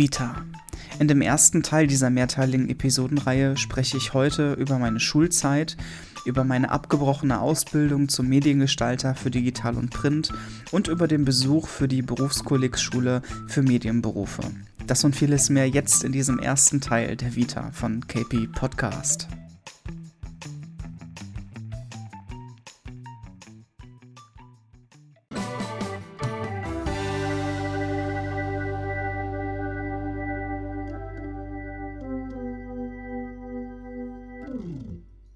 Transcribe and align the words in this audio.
Vita. 0.00 0.46
In 0.98 1.08
dem 1.08 1.20
ersten 1.20 1.62
Teil 1.62 1.86
dieser 1.86 2.10
mehrteiligen 2.10 2.70
Episodenreihe 2.70 3.56
spreche 3.56 3.96
ich 3.96 4.14
heute 4.14 4.54
über 4.54 4.78
meine 4.78 4.98
Schulzeit, 4.98 5.76
über 6.24 6.44
meine 6.44 6.70
abgebrochene 6.70 7.40
Ausbildung 7.40 8.08
zum 8.08 8.28
Mediengestalter 8.28 9.14
für 9.14 9.30
Digital 9.30 9.76
und 9.76 9.90
Print 9.90 10.32
und 10.70 10.88
über 10.88 11.06
den 11.06 11.26
Besuch 11.26 11.68
für 11.68 11.88
die 11.88 12.02
Berufskollegsschule 12.02 13.20
für 13.46 13.62
Medienberufe. 13.62 14.42
Das 14.90 15.04
und 15.04 15.14
vieles 15.14 15.50
mehr 15.50 15.68
jetzt 15.68 16.02
in 16.02 16.10
diesem 16.10 16.40
ersten 16.40 16.80
Teil 16.80 17.14
der 17.14 17.36
Vita 17.36 17.70
von 17.70 18.08
KP 18.08 18.48
Podcast. 18.48 19.28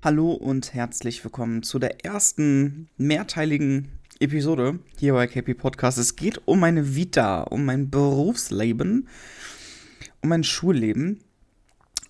Hallo 0.03 0.33
und 0.33 0.75
herzlich 0.75 1.23
willkommen 1.23 1.63
zu 1.63 1.79
der 1.79 2.05
ersten 2.05 2.89
mehrteiligen 2.97 4.01
Episode 4.21 4.79
hier 4.99 5.13
bei 5.15 5.27
KP 5.27 5.55
Podcast. 5.55 5.99
Es 5.99 6.17
geht 6.17 6.41
um 6.47 6.61
meine 6.61 6.95
Vita, 6.95 7.43
um 7.43 7.65
mein 7.65 7.91
Berufsleben, 7.91 9.09
um 10.23 10.29
mein 10.29 10.45
Schulleben 10.45 11.21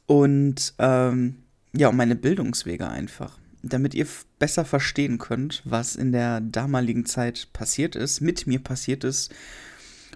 und 0.06 0.74
ähm, 0.78 1.36
ja, 1.72 1.88
um 1.88 1.96
meine 1.96 2.16
Bildungswege 2.16 2.88
einfach. 2.88 3.38
Damit 3.62 3.94
ihr 3.94 4.06
besser 4.38 4.64
verstehen 4.64 5.18
könnt, 5.18 5.62
was 5.64 5.96
in 5.96 6.12
der 6.12 6.40
damaligen 6.40 7.06
Zeit 7.06 7.48
passiert 7.52 7.96
ist, 7.96 8.20
mit 8.20 8.46
mir 8.46 8.58
passiert 8.58 9.04
ist 9.04 9.34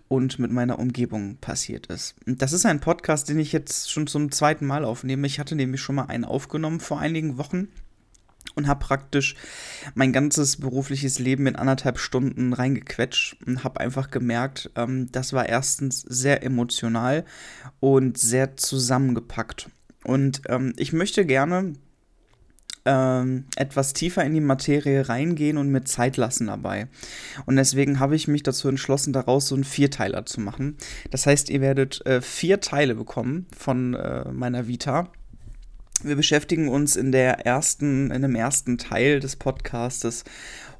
und 0.08 0.38
mit 0.38 0.50
meiner 0.50 0.78
Umgebung 0.78 1.36
passiert 1.36 1.86
ist. 1.86 2.14
Das 2.26 2.52
ist 2.52 2.66
ein 2.66 2.80
Podcast, 2.80 3.28
den 3.28 3.38
ich 3.38 3.52
jetzt 3.52 3.90
schon 3.90 4.06
zum 4.06 4.30
zweiten 4.30 4.66
Mal 4.66 4.84
aufnehme. 4.84 5.26
Ich 5.26 5.38
hatte 5.40 5.56
nämlich 5.56 5.80
schon 5.80 5.96
mal 5.96 6.06
einen 6.06 6.24
aufgenommen 6.24 6.80
vor 6.80 6.98
einigen 7.00 7.38
Wochen 7.38 7.68
und 8.54 8.66
habe 8.66 8.84
praktisch 8.84 9.34
mein 9.94 10.12
ganzes 10.12 10.56
berufliches 10.56 11.18
Leben 11.18 11.46
in 11.46 11.56
anderthalb 11.56 11.98
Stunden 11.98 12.52
reingequetscht 12.52 13.36
und 13.46 13.64
habe 13.64 13.80
einfach 13.80 14.10
gemerkt, 14.10 14.70
ähm, 14.76 15.10
das 15.12 15.32
war 15.32 15.48
erstens 15.48 16.00
sehr 16.02 16.42
emotional 16.42 17.24
und 17.80 18.18
sehr 18.18 18.56
zusammengepackt. 18.56 19.70
Und 20.04 20.42
ähm, 20.48 20.72
ich 20.76 20.92
möchte 20.92 21.26
gerne 21.26 21.74
ähm, 22.88 23.44
etwas 23.56 23.92
tiefer 23.92 24.24
in 24.24 24.32
die 24.32 24.40
Materie 24.40 25.08
reingehen 25.08 25.58
und 25.58 25.68
mir 25.68 25.84
Zeit 25.84 26.16
lassen 26.16 26.46
dabei. 26.46 26.88
Und 27.44 27.56
deswegen 27.56 28.00
habe 28.00 28.16
ich 28.16 28.28
mich 28.28 28.42
dazu 28.42 28.68
entschlossen, 28.68 29.12
daraus 29.12 29.48
so 29.48 29.54
einen 29.54 29.64
Vierteiler 29.64 30.24
zu 30.24 30.40
machen. 30.40 30.78
Das 31.10 31.26
heißt, 31.26 31.50
ihr 31.50 31.60
werdet 31.60 32.04
äh, 32.06 32.22
vier 32.22 32.60
Teile 32.60 32.94
bekommen 32.94 33.46
von 33.56 33.94
äh, 33.94 34.30
meiner 34.32 34.68
Vita. 34.68 35.12
Wir 36.02 36.14
beschäftigen 36.14 36.68
uns 36.68 36.94
in 36.94 37.10
der 37.10 37.44
ersten, 37.44 38.12
in 38.12 38.22
dem 38.22 38.36
ersten 38.36 38.78
Teil 38.78 39.18
des 39.18 39.34
Podcastes 39.34 40.24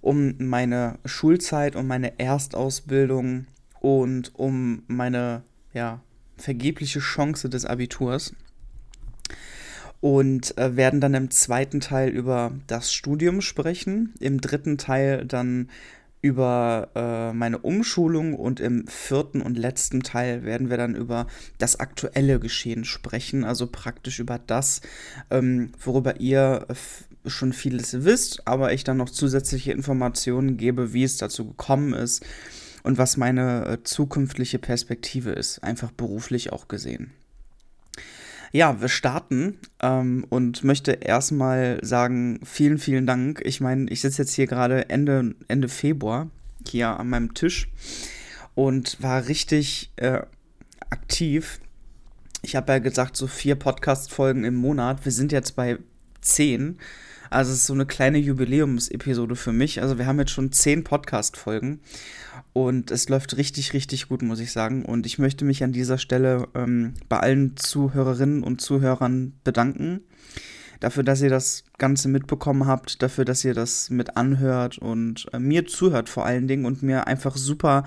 um 0.00 0.34
meine 0.38 0.98
Schulzeit, 1.04 1.74
um 1.74 1.88
meine 1.88 2.20
Erstausbildung 2.20 3.46
und 3.80 4.32
um 4.36 4.84
meine 4.86 5.42
ja, 5.72 6.00
vergebliche 6.36 7.00
Chance 7.00 7.48
des 7.48 7.64
Abiturs. 7.64 8.32
Und 10.00 10.56
äh, 10.56 10.76
werden 10.76 11.00
dann 11.00 11.14
im 11.14 11.30
zweiten 11.32 11.80
Teil 11.80 12.10
über 12.10 12.52
das 12.68 12.92
Studium 12.92 13.40
sprechen, 13.40 14.14
im 14.20 14.40
dritten 14.40 14.78
Teil 14.78 15.26
dann 15.26 15.68
über 16.20 16.90
äh, 16.94 17.32
meine 17.32 17.58
Umschulung 17.58 18.34
und 18.34 18.60
im 18.60 18.86
vierten 18.88 19.40
und 19.40 19.56
letzten 19.56 20.02
Teil 20.02 20.44
werden 20.44 20.70
wir 20.70 20.76
dann 20.76 20.94
über 20.94 21.26
das 21.58 21.78
aktuelle 21.78 22.40
Geschehen 22.40 22.84
sprechen, 22.84 23.44
also 23.44 23.66
praktisch 23.66 24.18
über 24.18 24.38
das, 24.38 24.80
ähm, 25.30 25.72
worüber 25.82 26.20
ihr 26.20 26.66
schon 27.26 27.52
vieles 27.52 28.04
wisst, 28.04 28.46
aber 28.46 28.72
ich 28.72 28.84
dann 28.84 28.96
noch 28.96 29.10
zusätzliche 29.10 29.72
Informationen 29.72 30.56
gebe, 30.56 30.92
wie 30.92 31.04
es 31.04 31.18
dazu 31.18 31.46
gekommen 31.46 31.92
ist 31.92 32.24
und 32.82 32.98
was 32.98 33.16
meine 33.16 33.66
äh, 33.66 33.82
zukünftige 33.84 34.58
Perspektive 34.58 35.30
ist, 35.30 35.62
einfach 35.62 35.92
beruflich 35.92 36.52
auch 36.52 36.68
gesehen. 36.68 37.12
Ja, 38.52 38.80
wir 38.80 38.88
starten 38.88 39.58
ähm, 39.82 40.24
und 40.30 40.64
möchte 40.64 40.92
erstmal 40.92 41.78
sagen, 41.82 42.40
vielen, 42.44 42.78
vielen 42.78 43.06
Dank. 43.06 43.42
Ich 43.44 43.60
meine, 43.60 43.90
ich 43.90 44.00
sitze 44.00 44.22
jetzt 44.22 44.32
hier 44.34 44.46
gerade 44.46 44.88
Ende, 44.88 45.34
Ende 45.48 45.68
Februar 45.68 46.30
hier 46.66 46.98
an 46.98 47.10
meinem 47.10 47.34
Tisch 47.34 47.68
und 48.54 49.02
war 49.02 49.28
richtig 49.28 49.90
äh, 49.96 50.22
aktiv. 50.90 51.60
Ich 52.42 52.56
habe 52.56 52.72
ja 52.72 52.78
gesagt, 52.78 53.16
so 53.16 53.26
vier 53.26 53.56
Podcast-Folgen 53.56 54.44
im 54.44 54.54
Monat. 54.54 55.04
Wir 55.04 55.12
sind 55.12 55.32
jetzt 55.32 55.54
bei 55.56 55.78
zehn. 56.20 56.78
Also 57.30 57.52
es 57.52 57.58
ist 57.58 57.66
so 57.66 57.74
eine 57.74 57.86
kleine 57.86 58.18
Jubiläumsepisode 58.18 59.36
für 59.36 59.52
mich. 59.52 59.82
Also 59.82 59.98
wir 59.98 60.06
haben 60.06 60.18
jetzt 60.18 60.30
schon 60.30 60.52
zehn 60.52 60.84
Podcast-Folgen 60.84 61.80
und 62.52 62.90
es 62.90 63.08
läuft 63.08 63.36
richtig, 63.36 63.72
richtig 63.72 64.08
gut, 64.08 64.22
muss 64.22 64.40
ich 64.40 64.52
sagen. 64.52 64.84
Und 64.84 65.06
ich 65.06 65.18
möchte 65.18 65.44
mich 65.44 65.62
an 65.62 65.72
dieser 65.72 65.98
Stelle 65.98 66.48
ähm, 66.54 66.94
bei 67.08 67.18
allen 67.18 67.56
Zuhörerinnen 67.56 68.42
und 68.42 68.60
Zuhörern 68.60 69.34
bedanken. 69.44 70.00
Dafür, 70.80 71.02
dass 71.02 71.20
ihr 71.22 71.30
das 71.30 71.64
Ganze 71.76 72.08
mitbekommen 72.08 72.66
habt, 72.66 73.02
dafür, 73.02 73.24
dass 73.24 73.44
ihr 73.44 73.54
das 73.54 73.90
mit 73.90 74.16
anhört 74.16 74.78
und 74.78 75.26
äh, 75.32 75.38
mir 75.38 75.66
zuhört 75.66 76.08
vor 76.08 76.24
allen 76.24 76.46
Dingen 76.46 76.64
und 76.66 76.82
mir 76.82 77.06
einfach 77.08 77.36
super 77.36 77.84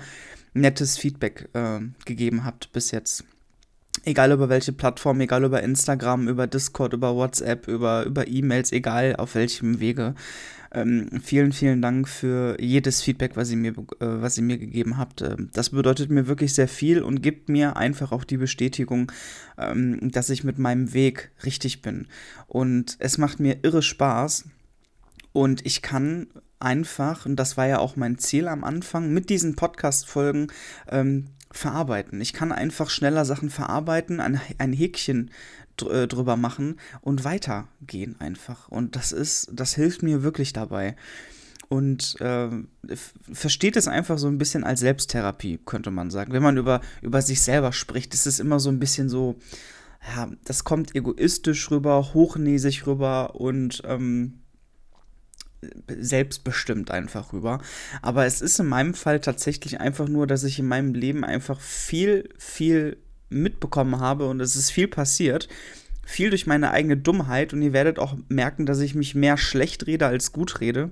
nettes 0.52 0.98
Feedback 0.98 1.48
äh, 1.54 1.80
gegeben 2.04 2.44
habt 2.44 2.72
bis 2.72 2.90
jetzt. 2.90 3.24
Egal 4.04 4.32
über 4.32 4.48
welche 4.48 4.72
Plattform, 4.72 5.20
egal 5.20 5.44
über 5.44 5.62
Instagram, 5.62 6.28
über 6.28 6.46
Discord, 6.48 6.92
über 6.92 7.14
WhatsApp, 7.14 7.68
über, 7.68 8.04
über 8.04 8.26
E-Mails, 8.26 8.72
egal 8.72 9.14
auf 9.16 9.36
welchem 9.36 9.78
Wege. 9.78 10.14
Ähm, 10.74 11.20
vielen, 11.22 11.52
vielen 11.52 11.82
Dank 11.82 12.08
für 12.08 12.60
jedes 12.60 13.02
Feedback, 13.02 13.36
was 13.36 13.50
ihr 13.50 13.58
mir, 13.58 13.72
äh, 13.72 13.74
was 14.00 14.38
ihr 14.38 14.42
mir 14.42 14.58
gegeben 14.58 14.96
habt. 14.96 15.20
Ähm, 15.20 15.50
das 15.52 15.70
bedeutet 15.70 16.10
mir 16.10 16.26
wirklich 16.26 16.54
sehr 16.54 16.68
viel 16.68 17.02
und 17.02 17.22
gibt 17.22 17.48
mir 17.48 17.76
einfach 17.76 18.10
auch 18.10 18.24
die 18.24 18.38
Bestätigung, 18.38 19.12
ähm, 19.58 20.10
dass 20.10 20.30
ich 20.30 20.44
mit 20.44 20.58
meinem 20.58 20.94
Weg 20.94 21.30
richtig 21.44 21.82
bin. 21.82 22.08
Und 22.48 22.96
es 23.00 23.18
macht 23.18 23.38
mir 23.38 23.58
irre 23.62 23.82
Spaß. 23.82 24.46
Und 25.32 25.64
ich 25.64 25.82
kann 25.82 26.26
einfach, 26.58 27.26
und 27.26 27.36
das 27.36 27.56
war 27.56 27.66
ja 27.66 27.78
auch 27.78 27.96
mein 27.96 28.18
Ziel 28.18 28.48
am 28.48 28.64
Anfang, 28.64 29.12
mit 29.12 29.28
diesen 29.28 29.56
Podcast-Folgen 29.56 30.48
ähm, 30.90 31.26
verarbeiten. 31.52 32.20
Ich 32.20 32.32
kann 32.32 32.52
einfach 32.52 32.90
schneller 32.90 33.24
Sachen 33.24 33.50
verarbeiten, 33.50 34.20
ein, 34.20 34.40
ein 34.58 34.72
Häkchen 34.72 35.30
äh, 35.88 36.06
drüber 36.06 36.36
machen 36.36 36.76
und 37.00 37.24
weitergehen 37.24 38.16
einfach. 38.20 38.68
Und 38.68 38.96
das 38.96 39.12
ist, 39.12 39.50
das 39.52 39.74
hilft 39.74 40.02
mir 40.02 40.22
wirklich 40.22 40.52
dabei. 40.52 40.96
Und 41.68 42.20
äh, 42.20 42.50
versteht 43.32 43.76
es 43.76 43.88
einfach 43.88 44.18
so 44.18 44.28
ein 44.28 44.36
bisschen 44.36 44.62
als 44.62 44.80
Selbsttherapie, 44.80 45.58
könnte 45.64 45.90
man 45.90 46.10
sagen. 46.10 46.32
Wenn 46.32 46.42
man 46.42 46.58
über, 46.58 46.82
über 47.00 47.22
sich 47.22 47.40
selber 47.40 47.72
spricht, 47.72 48.12
ist 48.12 48.26
es 48.26 48.40
immer 48.40 48.60
so 48.60 48.68
ein 48.68 48.78
bisschen 48.78 49.08
so, 49.08 49.36
ja, 50.14 50.30
das 50.44 50.64
kommt 50.64 50.94
egoistisch 50.94 51.70
rüber, 51.70 52.12
hochnäsig 52.12 52.86
rüber 52.86 53.34
und 53.36 53.82
ähm, 53.86 54.41
selbstbestimmt 55.88 56.90
einfach 56.90 57.32
rüber. 57.32 57.60
Aber 58.00 58.26
es 58.26 58.40
ist 58.40 58.58
in 58.58 58.66
meinem 58.66 58.94
Fall 58.94 59.20
tatsächlich 59.20 59.80
einfach 59.80 60.08
nur, 60.08 60.26
dass 60.26 60.44
ich 60.44 60.58
in 60.58 60.66
meinem 60.66 60.94
Leben 60.94 61.24
einfach 61.24 61.60
viel, 61.60 62.28
viel 62.38 62.98
mitbekommen 63.28 64.00
habe 64.00 64.28
und 64.28 64.40
es 64.40 64.56
ist 64.56 64.70
viel 64.70 64.88
passiert. 64.88 65.48
Viel 66.04 66.30
durch 66.30 66.46
meine 66.46 66.72
eigene 66.72 66.96
Dummheit 66.96 67.52
und 67.52 67.62
ihr 67.62 67.72
werdet 67.72 67.98
auch 67.98 68.16
merken, 68.28 68.66
dass 68.66 68.80
ich 68.80 68.94
mich 68.94 69.14
mehr 69.14 69.36
schlecht 69.36 69.86
rede 69.86 70.06
als 70.06 70.32
gut 70.32 70.60
rede. 70.60 70.90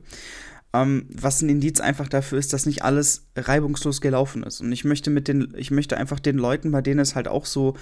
Ähm, 0.72 1.06
was 1.12 1.42
ein 1.42 1.48
Indiz 1.48 1.80
einfach 1.80 2.08
dafür 2.08 2.38
ist, 2.38 2.52
dass 2.52 2.64
nicht 2.64 2.84
alles 2.84 3.26
reibungslos 3.36 4.00
gelaufen 4.00 4.44
ist. 4.44 4.60
Und 4.60 4.70
ich 4.70 4.84
möchte 4.84 5.10
mit 5.10 5.26
den, 5.26 5.52
ich 5.56 5.72
möchte 5.72 5.96
einfach 5.96 6.20
den 6.20 6.36
Leuten, 6.36 6.70
bei 6.70 6.80
denen 6.80 7.00
es 7.00 7.16
halt 7.16 7.26
auch 7.26 7.44
so 7.44 7.74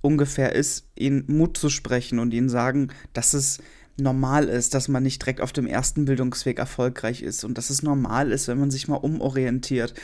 ungefähr 0.00 0.54
ist, 0.54 0.86
ihnen 0.96 1.24
Mut 1.28 1.58
zu 1.58 1.68
sprechen 1.68 2.18
und 2.18 2.32
ihnen 2.32 2.48
sagen, 2.48 2.88
dass 3.12 3.34
es 3.34 3.58
normal 4.02 4.48
ist, 4.48 4.74
dass 4.74 4.88
man 4.88 5.02
nicht 5.02 5.22
direkt 5.22 5.40
auf 5.40 5.52
dem 5.52 5.66
ersten 5.66 6.04
Bildungsweg 6.04 6.58
erfolgreich 6.58 7.22
ist 7.22 7.44
und 7.44 7.56
dass 7.56 7.70
es 7.70 7.82
normal 7.82 8.32
ist, 8.32 8.48
wenn 8.48 8.58
man 8.58 8.70
sich 8.70 8.88
mal 8.88 8.96
umorientiert 8.96 9.94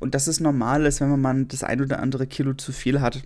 und 0.00 0.14
dass 0.14 0.26
es 0.26 0.40
normal 0.40 0.86
ist, 0.86 1.00
wenn 1.00 1.20
man 1.20 1.48
das 1.48 1.62
ein 1.64 1.80
oder 1.80 2.00
andere 2.00 2.26
Kilo 2.26 2.54
zu 2.54 2.72
viel 2.72 3.00
hat. 3.00 3.22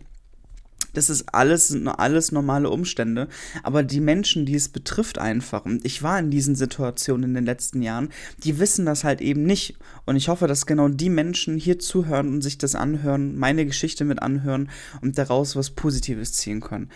das 0.95 1.09
ist 1.09 1.25
alles, 1.33 1.75
alles 1.87 2.33
normale 2.33 2.69
Umstände. 2.69 3.29
Aber 3.63 3.83
die 3.83 4.01
Menschen, 4.01 4.45
die 4.45 4.55
es 4.55 4.69
betrifft 4.69 5.19
einfach, 5.19 5.65
und 5.65 5.85
ich 5.87 6.03
war 6.03 6.19
in 6.19 6.31
diesen 6.31 6.55
Situationen 6.55 7.31
in 7.31 7.35
den 7.35 7.47
letzten 7.47 7.81
Jahren, 7.81 8.11
die 8.45 8.59
wissen 8.59 8.85
das 8.85 9.03
halt 9.03 9.23
eben 9.23 9.45
nicht. 9.45 9.77
Und 10.05 10.17
ich 10.17 10.29
hoffe, 10.29 10.47
dass 10.47 10.67
genau 10.67 10.89
die 10.89 11.09
Menschen 11.09 11.57
hier 11.57 11.79
zuhören 11.79 12.29
und 12.29 12.43
sich 12.43 12.59
das 12.59 12.75
anhören, 12.75 13.39
meine 13.39 13.65
Geschichte 13.65 14.05
mit 14.05 14.21
anhören 14.21 14.69
und 15.01 15.17
daraus 15.17 15.57
was 15.57 15.71
Positives 15.71 16.35
ziehen 16.35 16.61
können. 16.61 16.91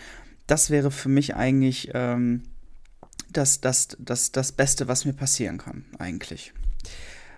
Das 0.45 0.69
wäre 0.69 0.91
für 0.91 1.09
mich 1.09 1.35
eigentlich 1.35 1.91
ähm, 1.93 2.43
das, 3.31 3.61
das, 3.61 3.89
das, 3.99 4.31
das 4.31 4.51
Beste, 4.51 4.87
was 4.87 5.05
mir 5.05 5.13
passieren 5.13 5.57
kann, 5.57 5.85
eigentlich. 5.99 6.53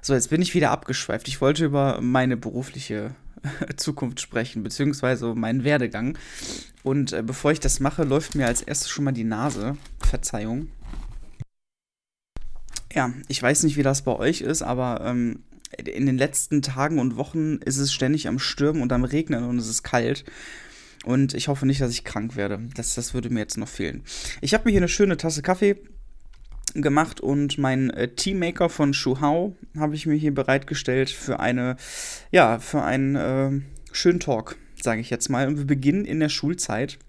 So, 0.02 0.14
jetzt 0.14 0.30
bin 0.30 0.42
ich 0.42 0.56
wieder 0.56 0.72
abgeschweift. 0.72 1.28
Ich 1.28 1.42
wollte 1.42 1.66
über 1.66 2.00
meine 2.02 2.38
berufliche 2.38 3.16
Zukunft 3.78 4.22
sprechen, 4.22 4.64
beziehungsweise 4.64 5.34
meinen 5.36 5.64
Werdegang. 5.64 6.18
Und 6.84 7.14
äh, 7.14 7.22
bevor 7.22 7.52
ich 7.52 7.60
das 7.60 7.80
mache, 7.80 8.04
läuft 8.04 8.36
mir 8.36 8.48
als 8.48 8.62
erstes 8.62 8.90
schon 8.90 9.06
mal 9.06 9.12
die 9.12 9.24
Nase. 9.24 9.78
Verzeihung. 10.00 10.70
Ja, 12.94 13.14
ich 13.28 13.42
weiß 13.42 13.64
nicht, 13.64 13.78
wie 13.78 13.84
das 13.84 14.02
bei 14.02 14.16
euch 14.16 14.42
ist, 14.42 14.64
aber 14.64 15.02
ähm, 15.06 15.44
in 15.78 16.06
den 16.06 16.18
letzten 16.18 16.62
Tagen 16.62 16.98
und 16.98 17.18
Wochen 17.18 17.58
ist 17.58 17.78
es 17.78 17.94
ständig 17.94 18.28
am 18.28 18.40
Stürmen 18.40 18.82
und 18.82 18.92
am 18.92 19.04
Regnen 19.04 19.44
und 19.44 19.60
es 19.60 19.68
ist 19.68 19.84
kalt. 19.84 20.24
Und 21.10 21.34
ich 21.34 21.48
hoffe 21.48 21.66
nicht, 21.66 21.82
dass 21.82 21.90
ich 21.90 22.04
krank 22.04 22.36
werde. 22.36 22.60
Das, 22.76 22.94
das 22.94 23.16
würde 23.16 23.32
mir 23.32 23.40
jetzt 23.40 23.58
noch 23.58 23.68
fehlen. 23.68 24.04
Ich 24.42 24.54
habe 24.54 24.66
mir 24.66 24.70
hier 24.70 24.80
eine 24.80 24.88
schöne 24.88 25.18
Tasse 25.18 25.42
Kaffee 25.42 25.78
gemacht 26.76 27.20
und 27.20 27.58
mein 27.58 27.90
äh, 27.90 28.10
Teammaker 28.10 28.70
von 28.70 28.94
Shuhao 28.94 29.56
habe 29.76 29.96
ich 29.96 30.06
mir 30.06 30.14
hier 30.14 30.36
bereitgestellt 30.36 31.10
für 31.10 31.40
eine, 31.40 31.78
ja, 32.30 32.60
für 32.60 32.84
einen 32.84 33.16
äh, 33.16 33.60
schönen 33.92 34.20
Talk, 34.20 34.58
sage 34.80 35.02
ich 35.02 35.10
jetzt 35.10 35.30
mal. 35.30 35.48
Und 35.48 35.58
wir 35.58 35.66
beginnen 35.66 36.06
in 36.06 36.20
der 36.20 36.30
Schulzeit. 36.30 37.00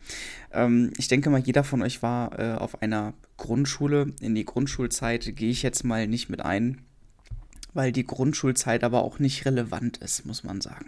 Ähm, 0.50 0.94
ich 0.96 1.08
denke 1.08 1.28
mal, 1.28 1.42
jeder 1.42 1.62
von 1.62 1.82
euch 1.82 2.02
war 2.02 2.38
äh, 2.38 2.54
auf 2.54 2.80
einer 2.80 3.12
Grundschule. 3.36 4.14
In 4.22 4.34
die 4.34 4.46
Grundschulzeit 4.46 5.36
gehe 5.36 5.50
ich 5.50 5.62
jetzt 5.62 5.84
mal 5.84 6.08
nicht 6.08 6.30
mit 6.30 6.40
ein, 6.40 6.80
weil 7.74 7.92
die 7.92 8.06
Grundschulzeit 8.06 8.82
aber 8.82 9.02
auch 9.02 9.18
nicht 9.18 9.44
relevant 9.44 9.98
ist, 9.98 10.24
muss 10.24 10.42
man 10.42 10.62
sagen. 10.62 10.86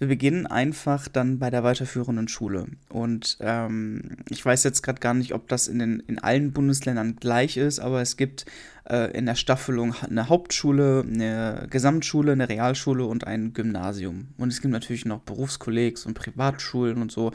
Wir 0.00 0.08
beginnen 0.08 0.46
einfach 0.46 1.08
dann 1.08 1.38
bei 1.38 1.50
der 1.50 1.62
weiterführenden 1.62 2.26
Schule. 2.26 2.68
Und 2.88 3.36
ähm, 3.40 4.16
ich 4.30 4.42
weiß 4.42 4.64
jetzt 4.64 4.80
gerade 4.80 4.98
gar 4.98 5.12
nicht, 5.12 5.34
ob 5.34 5.46
das 5.48 5.68
in, 5.68 5.78
den, 5.78 6.00
in 6.00 6.18
allen 6.18 6.52
Bundesländern 6.52 7.16
gleich 7.16 7.58
ist, 7.58 7.80
aber 7.80 8.00
es 8.00 8.16
gibt 8.16 8.46
äh, 8.88 9.12
in 9.12 9.26
der 9.26 9.34
Staffelung 9.34 9.94
eine 10.00 10.30
Hauptschule, 10.30 11.04
eine 11.06 11.66
Gesamtschule, 11.68 12.32
eine 12.32 12.48
Realschule 12.48 13.04
und 13.04 13.26
ein 13.26 13.52
Gymnasium. 13.52 14.28
Und 14.38 14.48
es 14.48 14.62
gibt 14.62 14.72
natürlich 14.72 15.04
noch 15.04 15.20
Berufskollegs 15.20 16.06
und 16.06 16.14
Privatschulen 16.14 17.02
und 17.02 17.12
so. 17.12 17.32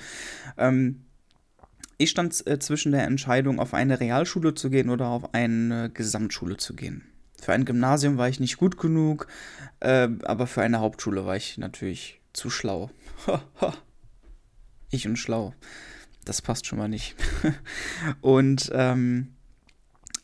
Ähm, 0.58 1.06
ich 2.00 2.10
stand 2.10 2.48
äh, 2.48 2.58
zwischen 2.58 2.94
der 2.94 3.04
Entscheidung, 3.04 3.60
auf 3.60 3.76
eine 3.76 4.00
Realschule 4.00 4.56
zu 4.56 4.72
gehen 4.72 4.90
oder 4.90 5.10
auf 5.10 5.36
eine 5.36 5.92
Gesamtschule 5.94 6.58
zu 6.58 6.76
gehen. 6.76 7.04
Für 7.40 7.54
ein 7.54 7.66
Gymnasium 7.66 8.18
war 8.18 8.28
ich 8.28 8.40
nicht 8.40 8.58
gut 8.58 8.80
genug, 8.80 9.28
äh, 9.82 10.10
aber 10.24 10.48
für 10.48 10.64
eine 10.64 10.80
Hauptschule 10.80 11.28
war 11.28 11.36
ich 11.36 11.60
natürlich 11.60 12.22
zu 12.36 12.50
schlau. 12.50 12.92
ich 14.90 15.08
und 15.08 15.18
schlau. 15.18 15.54
Das 16.26 16.42
passt 16.42 16.66
schon 16.66 16.80
mal 16.80 16.88
nicht. 16.88 17.16
und 18.22 18.72
ähm, 18.74 19.36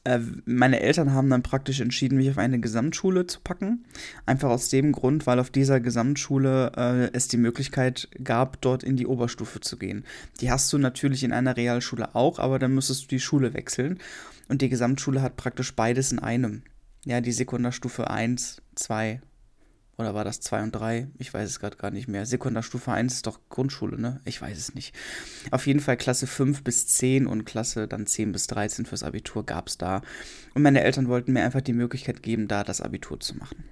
äh, 0.03 0.19
meine 0.45 0.79
Eltern 0.79 1.13
haben 1.13 1.29
dann 1.29 1.43
praktisch 1.43 1.79
entschieden, 1.79 2.17
mich 2.17 2.29
auf 2.29 2.39
eine 2.39 2.59
Gesamtschule 2.59 3.27
zu 3.27 3.39
packen. 3.41 3.85
Einfach 4.25 4.49
aus 4.49 4.69
dem 4.69 4.91
Grund, 4.91 5.27
weil 5.27 5.39
auf 5.39 5.51
dieser 5.51 5.79
Gesamtschule 5.79 6.71
äh, 6.75 7.09
es 7.13 7.27
die 7.27 7.37
Möglichkeit 7.37 8.09
gab, 8.23 8.59
dort 8.61 8.83
in 8.83 8.97
die 8.97 9.05
Oberstufe 9.05 9.59
zu 9.59 9.77
gehen. 9.77 10.03
Die 10.39 10.51
hast 10.51 10.73
du 10.73 10.79
natürlich 10.79 11.23
in 11.23 11.33
einer 11.33 11.55
Realschule 11.55 12.15
auch, 12.15 12.39
aber 12.39 12.57
dann 12.57 12.73
müsstest 12.73 13.03
du 13.03 13.07
die 13.09 13.19
Schule 13.19 13.53
wechseln. 13.53 13.99
Und 14.49 14.61
die 14.61 14.69
Gesamtschule 14.69 15.21
hat 15.21 15.37
praktisch 15.37 15.75
beides 15.75 16.11
in 16.11 16.19
einem. 16.19 16.63
Ja, 17.05 17.21
die 17.21 17.31
Sekundarstufe 17.31 18.09
1, 18.09 18.61
2 18.75 19.21
oder 19.97 20.15
war 20.15 20.23
das 20.23 20.39
2 20.39 20.63
und 20.63 20.71
3? 20.71 21.07
Ich 21.17 21.33
weiß 21.33 21.49
es 21.49 21.59
gerade 21.59 21.77
gar 21.77 21.91
nicht 21.91 22.07
mehr. 22.07 22.25
Sekundarstufe 22.25 22.91
1 22.91 23.13
ist 23.13 23.27
doch 23.27 23.39
Grundschule, 23.49 23.99
ne? 23.99 24.19
Ich 24.25 24.41
weiß 24.41 24.57
es 24.57 24.73
nicht. 24.73 24.95
Auf 25.51 25.67
jeden 25.67 25.79
Fall 25.79 25.97
Klasse 25.97 26.27
5 26.27 26.63
bis 26.63 26.87
10 26.87 27.27
und 27.27 27.45
Klasse 27.45 27.87
dann 27.87 28.07
10 28.07 28.31
bis 28.31 28.47
13 28.47 28.85
fürs 28.85 29.03
Abitur 29.03 29.45
gab 29.45 29.67
es 29.67 29.77
da. 29.77 30.01
Und 30.53 30.63
meine 30.63 30.81
Eltern 30.81 31.07
wollten 31.07 31.33
mir 31.33 31.43
einfach 31.43 31.61
die 31.61 31.73
Möglichkeit 31.73 32.23
geben, 32.23 32.47
da 32.47 32.63
das 32.63 32.81
Abitur 32.81 33.19
zu 33.19 33.37
machen. 33.37 33.63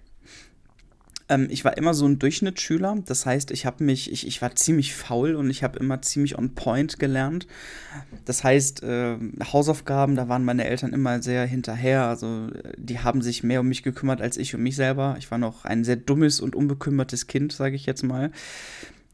Ähm, 1.30 1.48
ich 1.50 1.64
war 1.64 1.78
immer 1.78 1.94
so 1.94 2.06
ein 2.06 2.20
Durchschnittsschüler. 2.20 2.98
Das 3.06 3.26
heißt, 3.26 3.52
ich 3.52 3.66
habe 3.66 3.84
mich, 3.84 4.12
ich, 4.12 4.28
ich 4.28 4.42
war 4.42 4.56
ziemlich 4.56 4.94
faul 4.94 5.36
und 5.36 5.50
ich 5.50 5.64
habe 5.64 5.80
immer 5.80 6.02
ziemlich 6.02 6.38
on 6.38 6.56
point 6.56 7.00
gelernt. 7.00 7.48
Das 8.26 8.44
heißt, 8.44 8.84
äh, 8.84 9.18
Hausaufgaben, 9.54 10.16
da 10.16 10.28
waren 10.28 10.44
meine 10.44 10.66
Eltern 10.66 10.92
immer 10.92 11.22
sehr 11.22 11.46
hinterher. 11.46 12.06
Also 12.06 12.48
die 12.78 13.00
haben 13.00 13.22
sich 13.22 13.44
mehr 13.44 13.62
um 13.62 13.68
mich 13.68 13.84
gekümmert 13.84 14.22
als 14.22 14.38
ich 14.38 14.56
um 14.56 14.62
mich 14.62 14.76
selber. 14.76 15.16
Ich 15.20 15.32
war 15.32 15.38
noch 15.38 15.66
ein 15.66 15.84
sehr 15.84 15.96
dummes 15.96 16.42
und 16.42 16.56
unbekümmertes 16.56 17.28
Kind, 17.28 17.54
sage 17.54 17.76
ich 17.76 17.86
jetzt 17.86 18.04
mal 18.04 18.32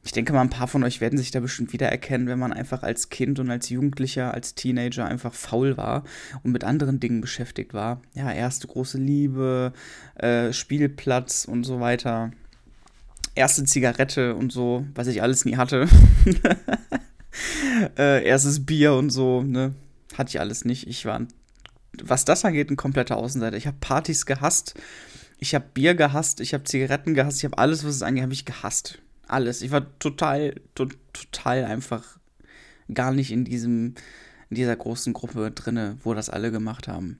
ich 0.05 0.11
denke 0.11 0.33
mal, 0.33 0.41
ein 0.41 0.51
paar 0.51 0.67
von 0.67 0.83
euch 0.83 1.01
werden 1.01 1.17
sich 1.17 1.31
da 1.31 1.39
bestimmt 1.39 1.73
wiedererkennen, 1.73 2.27
wenn 2.27 2.37
man 2.37 2.53
einfach 2.53 2.83
als 2.83 3.09
Kind 3.09 3.39
und 3.39 3.49
als 3.49 3.69
Jugendlicher, 3.69 4.35
als 4.35 4.53
Teenager 4.53 5.05
einfach 5.05 5.33
faul 5.33 5.77
war 5.77 6.03
und 6.43 6.51
mit 6.51 6.63
anderen 6.63 6.99
Dingen 6.99 7.21
beschäftigt 7.21 7.73
war. 7.73 8.03
Ja, 8.13 8.31
erste 8.31 8.67
große 8.67 8.99
Liebe, 8.99 9.73
äh, 10.13 10.53
Spielplatz 10.53 11.45
und 11.45 11.63
so 11.63 11.79
weiter. 11.79 12.31
Erste 13.33 13.63
Zigarette 13.63 14.35
und 14.35 14.51
so, 14.51 14.85
was 14.93 15.07
ich 15.07 15.23
alles 15.23 15.43
nie 15.43 15.57
hatte. 15.57 15.87
äh, 17.97 18.23
erstes 18.23 18.63
Bier 18.63 18.93
und 18.93 19.09
so, 19.09 19.41
ne? 19.41 19.73
Hatte 20.15 20.29
ich 20.29 20.39
alles 20.39 20.65
nicht. 20.65 20.87
Ich 20.87 21.05
war, 21.05 21.25
was 22.03 22.25
das 22.25 22.45
angeht, 22.45 22.69
ein 22.69 22.77
kompletter 22.77 23.17
Außenseiter. 23.17 23.57
Ich 23.57 23.65
habe 23.65 23.77
Partys 23.81 24.27
gehasst. 24.27 24.75
Ich 25.39 25.55
habe 25.55 25.65
Bier 25.73 25.95
gehasst, 25.95 26.41
ich 26.41 26.53
habe 26.53 26.63
Zigaretten 26.63 27.15
gehasst, 27.15 27.39
ich 27.39 27.45
habe 27.45 27.57
alles, 27.57 27.83
was 27.83 27.95
es 27.95 28.03
angeht, 28.03 28.23
habe 28.23 28.33
ich 28.33 28.45
gehasst 28.45 28.99
alles. 29.27 29.61
Ich 29.61 29.71
war 29.71 29.97
total, 29.99 30.55
to 30.75 30.87
total 31.13 31.65
einfach 31.65 32.17
gar 32.93 33.11
nicht 33.11 33.31
in 33.31 33.45
diesem, 33.45 33.95
in 34.49 34.55
dieser 34.55 34.75
großen 34.75 35.13
Gruppe 35.13 35.51
drinne, 35.51 35.97
wo 36.03 36.13
das 36.13 36.29
alle 36.29 36.51
gemacht 36.51 36.87
haben. 36.87 37.19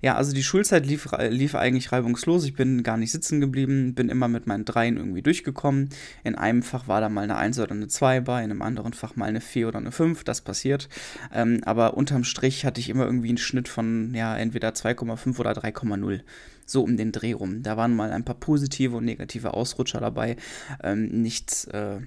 Ja, 0.00 0.16
also 0.16 0.32
die 0.32 0.42
Schulzeit 0.42 0.86
lief, 0.86 1.08
lief 1.28 1.54
eigentlich 1.54 1.92
reibungslos. 1.92 2.44
Ich 2.44 2.54
bin 2.54 2.82
gar 2.82 2.96
nicht 2.96 3.12
sitzen 3.12 3.40
geblieben, 3.40 3.94
bin 3.94 4.08
immer 4.08 4.28
mit 4.28 4.46
meinen 4.46 4.64
Dreien 4.64 4.96
irgendwie 4.96 5.22
durchgekommen. 5.22 5.90
In 6.24 6.34
einem 6.34 6.62
Fach 6.62 6.88
war 6.88 7.00
da 7.00 7.08
mal 7.08 7.22
eine 7.22 7.36
1 7.36 7.58
oder 7.58 7.72
eine 7.72 7.88
2 7.88 8.20
bei, 8.20 8.42
in 8.42 8.50
einem 8.50 8.62
anderen 8.62 8.92
Fach 8.92 9.16
mal 9.16 9.26
eine 9.26 9.40
4 9.40 9.68
oder 9.68 9.78
eine 9.78 9.92
5, 9.92 10.24
das 10.24 10.40
passiert. 10.40 10.88
Ähm, 11.32 11.60
aber 11.64 11.96
unterm 11.96 12.24
Strich 12.24 12.64
hatte 12.64 12.80
ich 12.80 12.88
immer 12.88 13.04
irgendwie 13.04 13.28
einen 13.28 13.38
Schnitt 13.38 13.68
von, 13.68 14.14
ja, 14.14 14.36
entweder 14.36 14.70
2,5 14.70 15.38
oder 15.38 15.52
3,0 15.52 16.20
so 16.64 16.82
um 16.82 16.96
den 16.96 17.12
Dreh 17.12 17.32
rum. 17.32 17.62
Da 17.62 17.76
waren 17.76 17.94
mal 17.94 18.12
ein 18.12 18.24
paar 18.24 18.36
positive 18.36 18.96
und 18.96 19.04
negative 19.04 19.54
Ausrutscher 19.54 20.00
dabei. 20.00 20.36
Ähm, 20.82 21.22
nichts, 21.22 21.64
äh, 21.66 22.00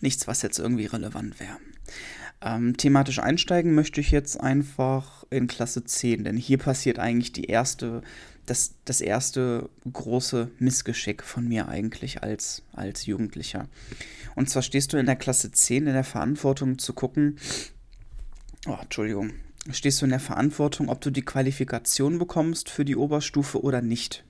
nichts, 0.00 0.26
was 0.26 0.42
jetzt 0.42 0.58
irgendwie 0.58 0.86
relevant 0.86 1.38
wäre. 1.40 1.56
Ähm, 2.46 2.76
thematisch 2.76 3.18
einsteigen 3.18 3.74
möchte 3.74 4.00
ich 4.00 4.12
jetzt 4.12 4.40
einfach 4.40 5.24
in 5.30 5.48
Klasse 5.48 5.84
10, 5.84 6.22
denn 6.22 6.36
hier 6.36 6.58
passiert 6.58 7.00
eigentlich 7.00 7.32
die 7.32 7.46
erste, 7.46 8.02
das, 8.46 8.76
das 8.84 9.00
erste 9.00 9.68
große 9.92 10.52
Missgeschick 10.60 11.24
von 11.24 11.48
mir 11.48 11.68
eigentlich 11.68 12.22
als, 12.22 12.62
als 12.72 13.04
Jugendlicher. 13.04 13.66
Und 14.36 14.48
zwar 14.48 14.62
stehst 14.62 14.92
du 14.92 14.96
in 14.96 15.06
der 15.06 15.16
Klasse 15.16 15.50
10 15.50 15.88
in 15.88 15.92
der 15.92 16.04
Verantwortung 16.04 16.78
zu 16.78 16.92
gucken, 16.92 17.36
oh, 18.68 18.78
Entschuldigung, 18.80 19.32
stehst 19.72 20.00
du 20.00 20.04
in 20.04 20.10
der 20.10 20.20
Verantwortung, 20.20 20.88
ob 20.88 21.00
du 21.00 21.10
die 21.10 21.24
Qualifikation 21.24 22.20
bekommst 22.20 22.70
für 22.70 22.84
die 22.84 22.94
Oberstufe 22.94 23.60
oder 23.60 23.82
nicht. 23.82 24.24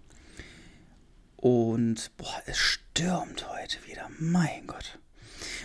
Und 1.36 2.12
boah, 2.16 2.42
es 2.46 2.56
stürmt 2.56 3.46
heute 3.46 3.76
wieder. 3.86 4.08
Mein 4.18 4.66
Gott. 4.66 4.98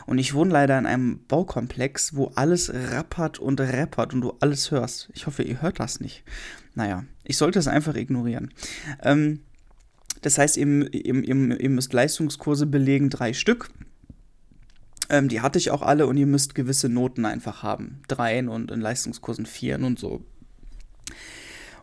Und 0.05 0.17
ich 0.17 0.33
wohne 0.33 0.51
leider 0.51 0.77
in 0.77 0.85
einem 0.85 1.25
Baukomplex, 1.27 2.15
wo 2.15 2.31
alles 2.35 2.71
rappert 2.73 3.39
und 3.39 3.59
rappert 3.59 4.13
und 4.13 4.21
du 4.21 4.33
alles 4.39 4.71
hörst. 4.71 5.09
Ich 5.13 5.27
hoffe, 5.27 5.43
ihr 5.43 5.61
hört 5.61 5.79
das 5.79 5.99
nicht. 5.99 6.23
Naja, 6.73 7.05
ich 7.23 7.37
sollte 7.37 7.59
es 7.59 7.67
einfach 7.67 7.95
ignorieren. 7.95 8.53
Ähm, 9.03 9.41
das 10.21 10.37
heißt, 10.37 10.57
ihr, 10.57 10.93
ihr, 10.93 11.23
ihr, 11.23 11.69
müsst 11.69 11.93
Leistungskurse 11.93 12.65
belegen, 12.65 13.09
drei 13.09 13.33
Stück. 13.33 13.69
Ähm, 15.09 15.27
die 15.27 15.41
hatte 15.41 15.59
ich 15.59 15.71
auch 15.71 15.81
alle 15.81 16.07
und 16.07 16.17
ihr 16.17 16.27
müsst 16.27 16.55
gewisse 16.55 16.89
Noten 16.89 17.25
einfach 17.25 17.63
haben. 17.63 18.01
Dreien 18.07 18.47
und 18.47 18.71
in 18.71 18.81
Leistungskursen 18.81 19.45
Vieren 19.45 19.83
und 19.83 19.99
so. 19.99 20.23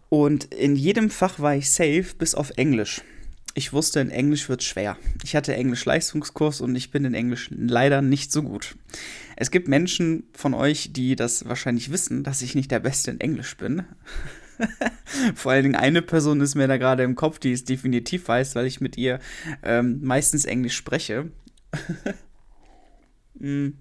Und 0.08 0.54
in 0.54 0.76
jedem 0.76 1.10
Fach 1.10 1.38
war 1.38 1.54
ich 1.54 1.70
safe, 1.70 2.06
bis 2.16 2.34
auf 2.34 2.50
Englisch. 2.56 3.02
Ich 3.54 3.72
wusste, 3.72 4.00
in 4.00 4.10
Englisch 4.10 4.48
wird 4.48 4.62
schwer. 4.62 4.96
Ich 5.24 5.34
hatte 5.34 5.54
Englisch-Leistungskurs 5.54 6.60
und 6.60 6.76
ich 6.76 6.90
bin 6.90 7.04
in 7.04 7.14
Englisch 7.14 7.48
leider 7.50 8.02
nicht 8.02 8.30
so 8.30 8.42
gut. 8.42 8.76
Es 9.36 9.50
gibt 9.50 9.68
Menschen 9.68 10.24
von 10.32 10.54
euch, 10.54 10.92
die 10.92 11.16
das 11.16 11.48
wahrscheinlich 11.48 11.90
wissen, 11.90 12.22
dass 12.22 12.42
ich 12.42 12.54
nicht 12.54 12.70
der 12.70 12.80
Beste 12.80 13.10
in 13.10 13.20
Englisch 13.20 13.56
bin. 13.56 13.84
Vor 15.34 15.52
allen 15.52 15.62
Dingen 15.64 15.76
eine 15.76 16.02
Person 16.02 16.40
ist 16.40 16.54
mir 16.54 16.68
da 16.68 16.76
gerade 16.76 17.02
im 17.02 17.16
Kopf, 17.16 17.38
die 17.38 17.52
es 17.52 17.64
definitiv 17.64 18.28
weiß, 18.28 18.54
weil 18.54 18.66
ich 18.66 18.80
mit 18.80 18.96
ihr 18.96 19.20
ähm, 19.62 20.00
meistens 20.02 20.44
Englisch 20.44 20.76
spreche. 20.76 21.30
Mm. 23.40 23.74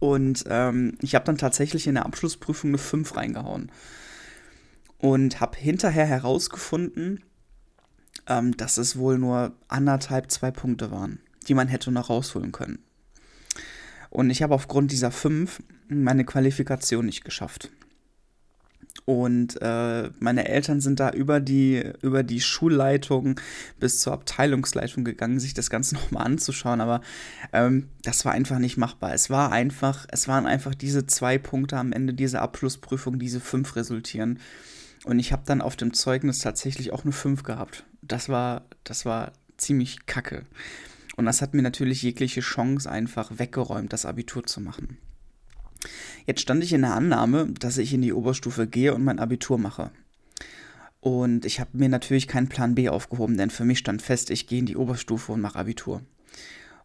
Und 0.00 0.44
ähm, 0.48 0.98
ich 1.00 1.14
habe 1.14 1.24
dann 1.24 1.38
tatsächlich 1.38 1.86
in 1.86 1.94
der 1.94 2.06
Abschlussprüfung 2.06 2.70
eine 2.70 2.78
5 2.78 3.14
reingehauen. 3.14 3.70
Und 4.98 5.38
habe 5.38 5.56
hinterher 5.56 6.06
herausgefunden, 6.06 7.22
ähm, 8.26 8.56
dass 8.56 8.78
es 8.78 8.96
wohl 8.96 9.18
nur 9.18 9.52
anderthalb, 9.68 10.30
zwei 10.30 10.50
Punkte 10.50 10.90
waren, 10.90 11.20
die 11.48 11.54
man 11.54 11.68
hätte 11.68 11.90
noch 11.90 12.10
rausholen 12.10 12.52
können. 12.52 12.78
Und 14.10 14.30
ich 14.30 14.42
habe 14.42 14.54
aufgrund 14.54 14.92
dieser 14.92 15.10
5 15.10 15.62
meine 15.88 16.24
Qualifikation 16.24 17.06
nicht 17.06 17.24
geschafft. 17.24 17.70
Und 19.04 19.60
äh, 19.60 20.10
meine 20.20 20.48
Eltern 20.48 20.80
sind 20.80 21.00
da 21.00 21.10
über 21.10 21.40
die, 21.40 21.82
über 22.02 22.22
die 22.22 22.40
Schulleitung 22.40 23.40
bis 23.80 23.98
zur 23.98 24.12
Abteilungsleitung 24.12 25.02
gegangen, 25.02 25.40
sich 25.40 25.54
das 25.54 25.70
Ganze 25.70 25.94
nochmal 25.96 26.24
anzuschauen. 26.24 26.80
Aber 26.80 27.00
ähm, 27.52 27.88
das 28.02 28.24
war 28.24 28.32
einfach 28.32 28.58
nicht 28.58 28.76
machbar. 28.76 29.12
Es 29.12 29.28
war 29.28 29.50
einfach, 29.50 30.06
es 30.10 30.28
waren 30.28 30.46
einfach 30.46 30.74
diese 30.74 31.06
zwei 31.06 31.38
Punkte 31.38 31.78
am 31.78 31.92
Ende 31.92 32.14
dieser 32.14 32.42
Abschlussprüfung, 32.42 33.18
diese 33.18 33.40
fünf 33.40 33.74
resultieren. 33.76 34.38
Und 35.04 35.18
ich 35.18 35.32
habe 35.32 35.42
dann 35.46 35.62
auf 35.62 35.74
dem 35.74 35.94
Zeugnis 35.94 36.38
tatsächlich 36.38 36.92
auch 36.92 37.02
eine 37.02 37.12
fünf 37.12 37.42
gehabt. 37.42 37.84
Das 38.02 38.28
war, 38.28 38.66
das 38.84 39.04
war 39.04 39.32
ziemlich 39.56 40.06
kacke. 40.06 40.44
Und 41.16 41.26
das 41.26 41.42
hat 41.42 41.54
mir 41.54 41.62
natürlich 41.62 42.02
jegliche 42.02 42.40
Chance 42.40 42.90
einfach 42.90 43.38
weggeräumt, 43.38 43.92
das 43.92 44.06
Abitur 44.06 44.44
zu 44.44 44.60
machen. 44.60 44.98
Jetzt 46.26 46.40
stand 46.40 46.62
ich 46.62 46.72
in 46.72 46.82
der 46.82 46.94
Annahme, 46.94 47.52
dass 47.58 47.78
ich 47.78 47.92
in 47.92 48.02
die 48.02 48.12
Oberstufe 48.12 48.66
gehe 48.66 48.94
und 48.94 49.04
mein 49.04 49.18
Abitur 49.18 49.58
mache. 49.58 49.90
Und 51.00 51.44
ich 51.44 51.58
habe 51.58 51.70
mir 51.76 51.88
natürlich 51.88 52.28
keinen 52.28 52.48
Plan 52.48 52.76
B 52.76 52.88
aufgehoben, 52.88 53.36
denn 53.36 53.50
für 53.50 53.64
mich 53.64 53.78
stand 53.78 54.02
fest, 54.02 54.30
ich 54.30 54.46
gehe 54.46 54.60
in 54.60 54.66
die 54.66 54.76
Oberstufe 54.76 55.32
und 55.32 55.40
mache 55.40 55.58
Abitur. 55.58 56.02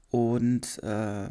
Und 0.10 0.82
äh, 0.84 1.28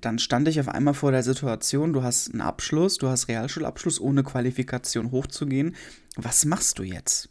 dann 0.00 0.18
stand 0.18 0.48
ich 0.48 0.58
auf 0.58 0.68
einmal 0.68 0.94
vor 0.94 1.12
der 1.12 1.22
Situation, 1.22 1.92
du 1.92 2.02
hast 2.02 2.32
einen 2.32 2.40
Abschluss, 2.40 2.98
du 2.98 3.08
hast 3.08 3.28
Realschulabschluss, 3.28 4.00
ohne 4.00 4.24
Qualifikation 4.24 5.12
hochzugehen. 5.12 5.76
Was 6.16 6.44
machst 6.44 6.80
du 6.80 6.82
jetzt? 6.82 7.28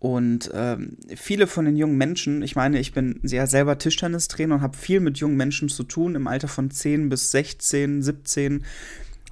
Und 0.00 0.50
äh, 0.50 0.76
viele 1.14 1.46
von 1.46 1.66
den 1.66 1.76
jungen 1.76 1.96
Menschen, 1.96 2.42
ich 2.42 2.56
meine, 2.56 2.80
ich 2.80 2.92
bin 2.92 3.20
ja 3.22 3.46
selber 3.46 3.78
Tischtennistrainer 3.78 4.56
und 4.56 4.60
habe 4.60 4.76
viel 4.76 4.98
mit 4.98 5.18
jungen 5.18 5.36
Menschen 5.36 5.68
zu 5.68 5.84
tun, 5.84 6.16
im 6.16 6.26
Alter 6.26 6.48
von 6.48 6.72
10 6.72 7.08
bis 7.08 7.30
16, 7.30 8.02
17. 8.02 8.64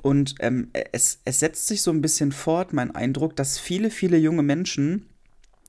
Und 0.03 0.37
ähm, 0.39 0.71
es, 0.93 1.19
es 1.25 1.41
setzt 1.41 1.67
sich 1.67 1.83
so 1.83 1.91
ein 1.91 2.01
bisschen 2.01 2.31
fort, 2.31 2.73
mein 2.73 2.95
Eindruck, 2.95 3.35
dass 3.35 3.59
viele, 3.59 3.91
viele 3.91 4.19
junge 4.19 4.45
Menschen 4.45 5.07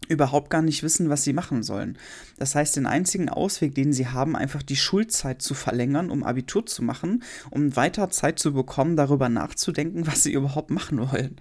überhaupt 0.08 0.50
gar 0.50 0.62
nicht 0.62 0.84
wissen, 0.84 1.10
was 1.10 1.24
sie 1.24 1.34
machen 1.34 1.64
sollen. 1.64 1.98
Das 2.38 2.56
heißt, 2.56 2.76
den 2.76 2.86
einzigen 2.86 3.30
Ausweg, 3.30 3.76
den 3.76 3.94
sie 3.94 4.08
haben, 4.08 4.36
einfach 4.36 4.64
die 4.64 4.76
Schulzeit 4.76 5.42
zu 5.42 5.54
verlängern, 5.54 6.10
um 6.10 6.24
Abitur 6.24 6.66
zu 6.66 6.84
machen, 6.84 7.24
um 7.50 7.76
weiter 7.76 8.10
Zeit 8.10 8.40
zu 8.40 8.54
bekommen, 8.54 8.96
darüber 8.96 9.30
nachzudenken, 9.30 10.08
was 10.08 10.24
sie 10.24 10.34
überhaupt 10.34 10.70
machen 10.70 11.00
wollen. 11.00 11.36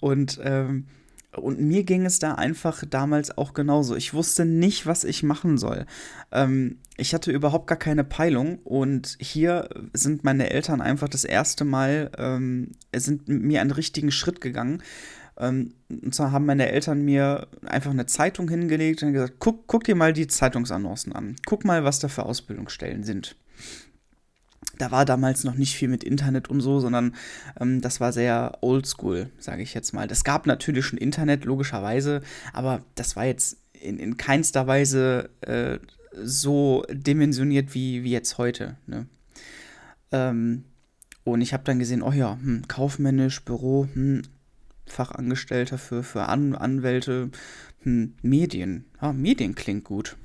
Und 0.00 0.40
ähm, 0.42 0.86
und 1.36 1.60
mir 1.60 1.84
ging 1.84 2.06
es 2.06 2.18
da 2.18 2.34
einfach 2.34 2.84
damals 2.88 3.36
auch 3.36 3.52
genauso. 3.52 3.94
Ich 3.96 4.14
wusste 4.14 4.44
nicht, 4.44 4.86
was 4.86 5.04
ich 5.04 5.22
machen 5.22 5.58
soll. 5.58 5.86
Ähm, 6.32 6.78
ich 6.96 7.14
hatte 7.14 7.30
überhaupt 7.30 7.66
gar 7.66 7.78
keine 7.78 8.02
Peilung 8.02 8.58
und 8.64 9.16
hier 9.20 9.68
sind 9.92 10.24
meine 10.24 10.50
Eltern 10.50 10.80
einfach 10.80 11.08
das 11.08 11.24
erste 11.24 11.64
Mal, 11.64 12.10
ähm, 12.18 12.72
sind 12.96 13.28
mir 13.28 13.60
einen 13.60 13.70
richtigen 13.70 14.10
Schritt 14.10 14.40
gegangen 14.40 14.82
ähm, 15.38 15.74
und 15.88 16.14
zwar 16.14 16.32
haben 16.32 16.46
meine 16.46 16.70
Eltern 16.70 17.04
mir 17.04 17.46
einfach 17.64 17.90
eine 17.90 18.06
Zeitung 18.06 18.48
hingelegt 18.48 19.02
und 19.02 19.12
gesagt, 19.12 19.34
guck, 19.38 19.66
guck 19.66 19.84
dir 19.84 19.94
mal 19.94 20.12
die 20.12 20.26
Zeitungsannoncen 20.26 21.12
an. 21.12 21.36
Guck 21.46 21.64
mal, 21.64 21.84
was 21.84 21.98
da 21.98 22.08
für 22.08 22.24
Ausbildungsstellen 22.24 23.04
sind. 23.04 23.36
Da 24.78 24.90
war 24.90 25.04
damals 25.04 25.44
noch 25.44 25.54
nicht 25.54 25.74
viel 25.74 25.88
mit 25.88 26.04
Internet 26.04 26.48
und 26.48 26.60
so, 26.60 26.80
sondern 26.80 27.14
ähm, 27.60 27.80
das 27.80 28.00
war 28.00 28.12
sehr 28.12 28.58
oldschool, 28.60 29.30
sage 29.38 29.62
ich 29.62 29.74
jetzt 29.74 29.92
mal. 29.92 30.10
Es 30.10 30.24
gab 30.24 30.46
natürlich 30.46 30.84
schon 30.84 30.98
Internet, 30.98 31.44
logischerweise, 31.44 32.22
aber 32.52 32.82
das 32.94 33.16
war 33.16 33.24
jetzt 33.24 33.58
in, 33.72 33.98
in 33.98 34.16
keinster 34.16 34.66
Weise 34.66 35.30
äh, 35.40 35.78
so 36.20 36.84
dimensioniert 36.90 37.74
wie, 37.74 38.02
wie 38.02 38.10
jetzt 38.10 38.38
heute. 38.38 38.76
Ne? 38.86 39.06
Ähm, 40.12 40.64
und 41.24 41.40
ich 41.40 41.52
habe 41.52 41.64
dann 41.64 41.78
gesehen, 41.78 42.02
oh 42.02 42.12
ja, 42.12 42.38
hm, 42.40 42.66
kaufmännisch, 42.68 43.44
Büro, 43.44 43.88
hm, 43.92 44.22
Fachangestellter 44.92 45.78
für, 45.78 46.02
für 46.02 46.24
An 46.24 46.54
Anwälte, 46.54 47.30
hm, 47.82 48.14
Medien. 48.22 48.84
Ja, 49.00 49.12
Medien 49.12 49.54
klingt 49.54 49.84
gut. 49.84 50.16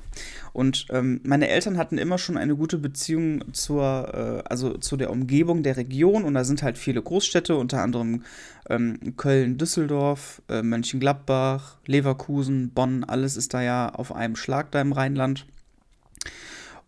Und 0.52 0.86
ähm, 0.92 1.22
meine 1.24 1.48
Eltern 1.48 1.78
hatten 1.78 1.98
immer 1.98 2.20
schon 2.20 2.38
eine 2.38 2.56
gute 2.56 2.78
Beziehung 2.78 3.54
zur, 3.54 4.44
äh, 4.46 4.50
also 4.50 4.78
zu 4.78 4.96
der 4.96 5.10
Umgebung 5.10 5.64
der 5.64 5.78
Region 5.78 6.24
und 6.24 6.36
da 6.36 6.44
sind 6.44 6.62
halt 6.62 6.78
viele 6.78 7.02
Großstädte, 7.02 7.56
unter 7.56 7.82
anderem 7.82 8.24
ähm, 8.70 9.00
Köln, 9.18 9.58
Düsseldorf, 9.58 10.44
äh, 10.50 10.62
Mönchengladbach, 10.62 11.78
Leverkusen, 11.88 12.70
Bonn, 12.70 13.04
alles 13.04 13.38
ist 13.38 13.54
da 13.56 13.64
ja 13.64 13.90
auf 13.90 14.14
einem 14.14 14.36
Schlag 14.36 14.72
da 14.72 14.82
im 14.82 14.92
Rheinland 14.92 15.48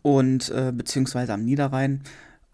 und 0.05 0.49
äh, 0.49 0.71
beziehungsweise 0.71 1.33
am 1.33 1.43
Niederrhein. 1.43 2.03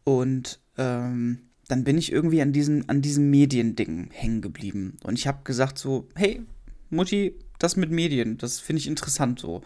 Und 0.06 0.62
ähm, 0.78 1.40
dann 1.72 1.86
bin 1.86 1.98
ich 1.98 2.12
irgendwie 2.12 2.42
an 2.42 2.52
diesem, 2.52 2.84
an 2.88 3.02
diesem 3.02 3.30
Mediending 3.30 4.10
hängen 4.12 4.42
geblieben. 4.42 4.98
Und 5.04 5.18
ich 5.18 5.26
habe 5.26 5.40
gesagt 5.46 5.78
so, 5.78 6.10
hey, 6.16 6.42
Mutti, 6.90 7.34
das 7.60 7.78
mit 7.78 7.92
Medien, 7.92 8.38
das 8.38 8.60
finde 8.60 8.82
ich 8.82 8.88
interessant 8.88 9.40
so. 9.40 9.62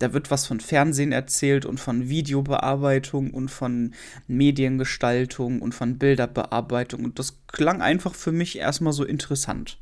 Da 0.00 0.12
wird 0.12 0.32
was 0.32 0.46
von 0.46 0.58
Fernsehen 0.58 1.12
erzählt 1.12 1.64
und 1.64 1.78
von 1.78 2.08
Videobearbeitung 2.08 3.30
und 3.30 3.50
von 3.50 3.94
Mediengestaltung 4.26 5.62
und 5.62 5.76
von 5.76 5.96
Bilderbearbeitung. 5.96 7.04
Und 7.04 7.20
das 7.20 7.38
klang 7.46 7.80
einfach 7.80 8.16
für 8.16 8.32
mich 8.32 8.58
erstmal 8.58 8.92
so 8.92 9.04
interessant. 9.04 9.78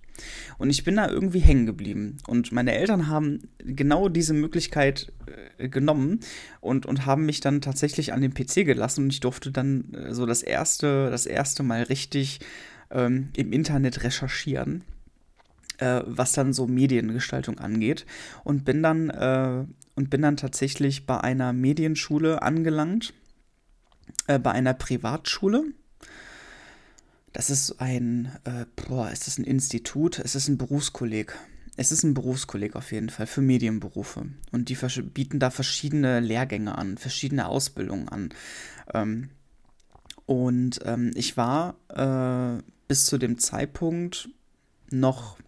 Und 0.58 0.70
ich 0.70 0.84
bin 0.84 0.96
da 0.96 1.08
irgendwie 1.08 1.40
hängen 1.40 1.66
geblieben. 1.66 2.18
Und 2.26 2.52
meine 2.52 2.72
Eltern 2.72 3.08
haben 3.08 3.48
genau 3.58 4.08
diese 4.08 4.34
Möglichkeit 4.34 5.12
äh, 5.58 5.68
genommen 5.68 6.20
und, 6.60 6.86
und 6.86 7.06
haben 7.06 7.26
mich 7.26 7.40
dann 7.40 7.60
tatsächlich 7.60 8.12
an 8.12 8.20
den 8.20 8.34
PC 8.34 8.66
gelassen. 8.66 9.04
Und 9.04 9.12
ich 9.12 9.20
durfte 9.20 9.50
dann 9.50 9.92
äh, 9.94 10.14
so 10.14 10.26
das 10.26 10.42
erste, 10.42 11.10
das 11.10 11.26
erste 11.26 11.62
Mal 11.62 11.82
richtig 11.84 12.40
ähm, 12.90 13.30
im 13.36 13.52
Internet 13.52 14.04
recherchieren, 14.04 14.84
äh, 15.78 16.02
was 16.06 16.32
dann 16.32 16.52
so 16.52 16.66
Mediengestaltung 16.66 17.58
angeht. 17.58 18.06
Und 18.44 18.64
bin 18.64 18.82
dann, 18.82 19.10
äh, 19.10 19.64
und 19.94 20.10
bin 20.10 20.22
dann 20.22 20.36
tatsächlich 20.36 21.06
bei 21.06 21.20
einer 21.20 21.52
Medienschule 21.52 22.42
angelangt, 22.42 23.14
äh, 24.26 24.38
bei 24.38 24.52
einer 24.52 24.74
Privatschule 24.74 25.64
das 27.32 27.50
ist 27.50 27.80
ein, 27.80 28.30
äh, 28.44 28.66
boah, 28.76 29.10
ist 29.10 29.26
das 29.26 29.38
ein 29.38 29.44
Institut? 29.44 30.18
Es 30.18 30.34
ist 30.34 30.48
ein 30.48 30.58
Berufskolleg. 30.58 31.34
Es 31.76 31.90
ist 31.90 32.02
ein 32.02 32.14
Berufskolleg 32.14 32.76
auf 32.76 32.92
jeden 32.92 33.08
Fall 33.08 33.26
für 33.26 33.40
Medienberufe. 33.40 34.26
Und 34.50 34.68
die 34.68 34.76
bieten 35.14 35.38
da 35.38 35.50
verschiedene 35.50 36.20
Lehrgänge 36.20 36.76
an, 36.76 36.98
verschiedene 36.98 37.46
Ausbildungen 37.46 38.08
an. 38.08 38.28
Ähm, 38.92 39.30
und 40.26 40.80
ähm, 40.84 41.12
ich 41.14 41.36
war 41.36 41.76
äh, 41.88 42.62
bis 42.88 43.06
zu 43.06 43.16
dem 43.16 43.38
Zeitpunkt 43.38 44.28
noch 44.90 45.38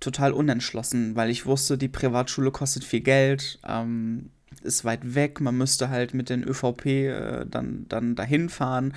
total 0.00 0.32
unentschlossen, 0.32 1.14
weil 1.14 1.30
ich 1.30 1.46
wusste, 1.46 1.78
die 1.78 1.88
Privatschule 1.88 2.50
kostet 2.50 2.84
viel 2.84 3.00
Geld, 3.00 3.60
ähm, 3.66 4.30
ist 4.62 4.84
weit 4.84 5.14
weg, 5.14 5.40
man 5.40 5.56
müsste 5.56 5.90
halt 5.90 6.14
mit 6.14 6.28
den 6.28 6.42
ÖVP 6.42 6.86
äh, 6.86 7.46
dann, 7.46 7.86
dann 7.88 8.14
dahin 8.14 8.48
fahren. 8.48 8.94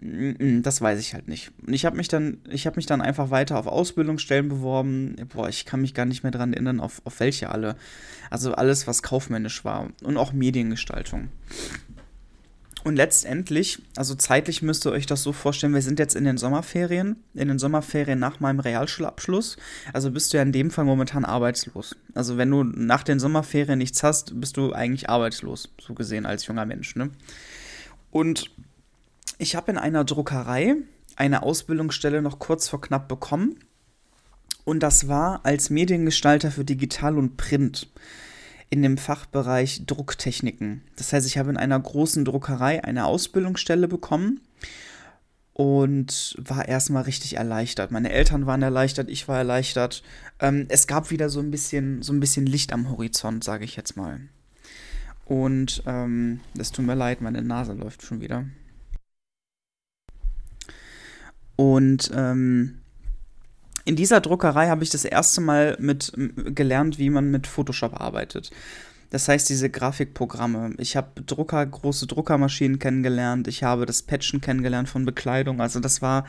Das 0.00 0.80
weiß 0.80 1.00
ich 1.00 1.14
halt 1.14 1.28
nicht. 1.28 1.52
Und 1.66 1.72
ich 1.72 1.86
habe 1.86 1.96
mich 1.96 2.08
dann, 2.08 2.38
ich 2.50 2.66
habe 2.66 2.76
mich 2.76 2.86
dann 2.86 3.00
einfach 3.00 3.30
weiter 3.30 3.58
auf 3.58 3.66
Ausbildungsstellen 3.66 4.48
beworben. 4.48 5.16
Boah, 5.32 5.48
ich 5.48 5.64
kann 5.64 5.80
mich 5.80 5.94
gar 5.94 6.04
nicht 6.04 6.22
mehr 6.22 6.32
daran 6.32 6.52
erinnern, 6.52 6.80
auf, 6.80 7.00
auf 7.04 7.20
welche 7.20 7.50
alle. 7.50 7.76
Also 8.28 8.52
alles, 8.54 8.86
was 8.86 9.02
kaufmännisch 9.02 9.64
war. 9.64 9.90
Und 10.02 10.16
auch 10.16 10.32
Mediengestaltung. 10.32 11.28
Und 12.84 12.96
letztendlich, 12.96 13.80
also 13.96 14.14
zeitlich 14.14 14.60
müsst 14.60 14.84
ihr 14.84 14.92
euch 14.92 15.06
das 15.06 15.22
so 15.22 15.32
vorstellen, 15.32 15.72
wir 15.72 15.80
sind 15.80 15.98
jetzt 15.98 16.14
in 16.14 16.24
den 16.24 16.36
Sommerferien, 16.36 17.16
in 17.32 17.48
den 17.48 17.58
Sommerferien 17.58 18.18
nach 18.18 18.40
meinem 18.40 18.60
Realschulabschluss. 18.60 19.56
Also 19.94 20.10
bist 20.10 20.32
du 20.32 20.36
ja 20.36 20.42
in 20.42 20.52
dem 20.52 20.70
Fall 20.70 20.84
momentan 20.84 21.24
arbeitslos. 21.24 21.96
Also 22.12 22.36
wenn 22.36 22.50
du 22.50 22.62
nach 22.62 23.02
den 23.02 23.18
Sommerferien 23.18 23.78
nichts 23.78 24.02
hast, 24.02 24.38
bist 24.38 24.58
du 24.58 24.74
eigentlich 24.74 25.08
arbeitslos, 25.08 25.70
so 25.80 25.94
gesehen 25.94 26.26
als 26.26 26.46
junger 26.46 26.66
Mensch. 26.66 26.94
Ne? 26.94 27.08
Und 28.10 28.50
ich 29.38 29.56
habe 29.56 29.70
in 29.70 29.78
einer 29.78 30.04
Druckerei 30.04 30.76
eine 31.16 31.42
Ausbildungsstelle 31.42 32.22
noch 32.22 32.38
kurz 32.38 32.68
vor 32.68 32.80
knapp 32.80 33.08
bekommen. 33.08 33.58
Und 34.64 34.80
das 34.82 35.08
war 35.08 35.44
als 35.44 35.70
Mediengestalter 35.70 36.50
für 36.50 36.64
Digital 36.64 37.18
und 37.18 37.36
Print 37.36 37.88
in 38.70 38.82
dem 38.82 38.96
Fachbereich 38.96 39.84
Drucktechniken. 39.86 40.82
Das 40.96 41.12
heißt, 41.12 41.26
ich 41.26 41.38
habe 41.38 41.50
in 41.50 41.56
einer 41.56 41.78
großen 41.78 42.24
Druckerei 42.24 42.82
eine 42.82 43.04
Ausbildungsstelle 43.04 43.88
bekommen 43.88 44.40
und 45.52 46.34
war 46.38 46.66
erstmal 46.66 47.04
richtig 47.04 47.36
erleichtert. 47.36 47.92
Meine 47.92 48.10
Eltern 48.10 48.46
waren 48.46 48.62
erleichtert, 48.62 49.08
ich 49.08 49.28
war 49.28 49.38
erleichtert. 49.38 50.02
Ähm, 50.40 50.66
es 50.68 50.86
gab 50.86 51.10
wieder 51.10 51.28
so 51.28 51.40
ein 51.40 51.50
bisschen, 51.50 52.02
so 52.02 52.12
ein 52.12 52.20
bisschen 52.20 52.46
Licht 52.46 52.72
am 52.72 52.90
Horizont, 52.90 53.44
sage 53.44 53.64
ich 53.64 53.76
jetzt 53.76 53.96
mal. 53.96 54.20
Und 55.24 55.82
ähm, 55.86 56.40
das 56.54 56.72
tut 56.72 56.84
mir 56.84 56.96
leid, 56.96 57.20
meine 57.20 57.42
Nase 57.42 57.74
läuft 57.74 58.02
schon 58.02 58.20
wieder. 58.20 58.44
Und 61.56 62.10
ähm, 62.14 62.78
in 63.84 63.96
dieser 63.96 64.20
Druckerei 64.20 64.68
habe 64.68 64.82
ich 64.82 64.90
das 64.90 65.04
erste 65.04 65.40
Mal 65.40 65.76
mit 65.78 66.12
gelernt, 66.54 66.98
wie 66.98 67.10
man 67.10 67.30
mit 67.30 67.46
Photoshop 67.46 68.00
arbeitet. 68.00 68.50
Das 69.10 69.28
heißt, 69.28 69.48
diese 69.48 69.70
Grafikprogramme. 69.70 70.74
Ich 70.78 70.96
habe 70.96 71.22
Drucker, 71.22 71.64
große 71.64 72.08
Druckermaschinen 72.08 72.80
kennengelernt. 72.80 73.46
Ich 73.46 73.62
habe 73.62 73.86
das 73.86 74.02
Patchen 74.02 74.40
kennengelernt 74.40 74.88
von 74.88 75.04
Bekleidung. 75.04 75.60
Also 75.60 75.78
das 75.78 76.02
war, 76.02 76.26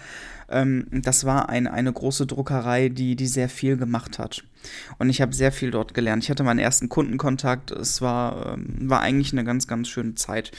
ähm, 0.50 0.86
das 0.92 1.24
war 1.24 1.50
ein, 1.50 1.66
eine 1.66 1.92
große 1.92 2.28
Druckerei, 2.28 2.90
die, 2.90 3.16
die 3.16 3.26
sehr 3.26 3.50
viel 3.50 3.78
gemacht 3.78 4.20
hat. 4.20 4.44
Und 5.00 5.10
ich 5.10 5.20
habe 5.20 5.34
sehr 5.34 5.52
viel 5.52 5.72
dort 5.72 5.96
gelernt. 5.96 6.24
Ich 6.24 6.30
hatte 6.30 6.44
meinen 6.44 6.60
ersten 6.60 6.88
Kundenkontakt. 6.88 7.72
Es 7.72 8.02
war, 8.02 8.54
ähm, 8.54 8.76
war 8.82 9.02
eigentlich 9.02 9.32
eine 9.32 9.46
ganz, 9.46 9.66
ganz 9.68 9.88
schöne 9.88 10.14
Zeit. 10.14 10.52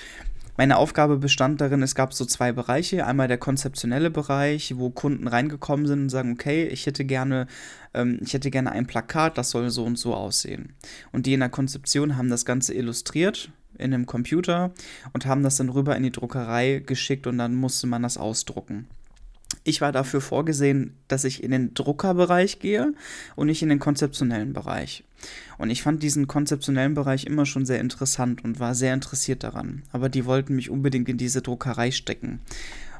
Meine 0.57 0.79
Aufgabe 0.79 1.19
bestand 1.19 1.61
darin, 1.61 1.83
es 1.83 1.95
gab 1.95 2.15
so 2.15 2.25
zwei 2.25 2.53
Bereiche. 2.53 3.07
Einmal 3.07 3.29
der 3.29 3.37
konzeptionelle 3.37 4.11
Bereich, 4.11 4.75
wo 4.79 4.89
Kunden 4.91 5.29
reingekommen 5.29 5.87
sind 5.87 6.03
und 6.03 6.09
sagen, 6.09 6.33
okay, 6.33 6.67
ich 6.67 6.87
hätte 6.87 7.05
gerne, 7.05 7.47
ähm, 7.93 8.19
ich 8.23 8.33
hätte 8.33 8.51
gerne 8.51 8.73
ein 8.73 8.87
Plakat, 8.87 9.37
das 9.37 9.51
soll 9.51 9.69
so 9.71 9.85
und 9.85 9.99
so 9.99 10.15
aussehen. 10.15 10.75
Und 11.13 11.27
die 11.27 11.35
in 11.35 11.41
der 11.41 11.51
Konzeption 11.51 12.17
haben 12.17 12.31
das 12.31 12.47
Ganze 12.47 12.73
illustriert 12.73 13.51
in 13.77 13.93
einem 13.93 14.07
Computer 14.07 14.73
und 15.13 15.27
haben 15.27 15.43
das 15.43 15.57
dann 15.57 15.69
rüber 15.69 15.95
in 15.95 16.03
die 16.03 16.13
Druckerei 16.13 16.83
geschickt 16.85 17.27
und 17.27 17.37
dann 17.37 17.55
musste 17.55 17.87
man 17.87 18.03
das 18.03 18.17
ausdrucken. 18.17 18.89
Ich 19.69 19.81
war 19.81 19.91
dafür 19.91 20.21
vorgesehen, 20.21 20.95
dass 21.09 21.25
ich 21.25 21.43
in 21.43 21.51
den 21.51 21.75
Druckerbereich 21.75 22.61
gehe 22.61 22.95
und 23.35 23.49
nicht 23.49 23.63
in 23.63 23.69
den 23.69 23.81
konzeptionellen 23.81 24.53
Bereich. 24.53 25.03
Und 25.59 25.71
ich 25.71 25.83
fand 25.83 26.05
diesen 26.05 26.29
konzeptionellen 26.29 26.95
Bereich 26.95 27.25
immer 27.25 27.47
schon 27.47 27.67
sehr 27.67 27.81
interessant 27.81 28.45
und 28.45 28.61
war 28.61 28.77
sehr 28.77 28.95
interessiert 28.95 29.43
daran. 29.43 29.83
Aber 29.91 30.09
die 30.09 30.25
wollten 30.25 30.55
mich 30.55 30.71
unbedingt 30.71 31.09
in 31.09 31.19
diese 31.19 31.43
Druckerei 31.43 31.91
stecken. 31.91 32.43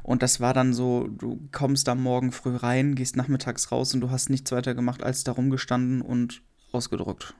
Und 0.03 0.23
das 0.23 0.41
war 0.41 0.53
dann 0.53 0.73
so, 0.73 1.07
du 1.07 1.39
kommst 1.53 1.87
da 1.87 1.95
morgen 1.95 2.33
früh 2.33 2.57
rein, 2.57 2.95
gehst 2.95 3.15
nachmittags 3.15 3.71
raus 3.71 3.93
und 3.93 4.01
du 4.01 4.11
hast 4.11 4.29
nichts 4.29 4.51
weiter 4.51 4.75
gemacht, 4.75 5.03
als 5.03 5.23
da 5.23 5.31
rumgestanden 5.31 6.01
und 6.01 6.41
ausgedruckt. 6.73 7.33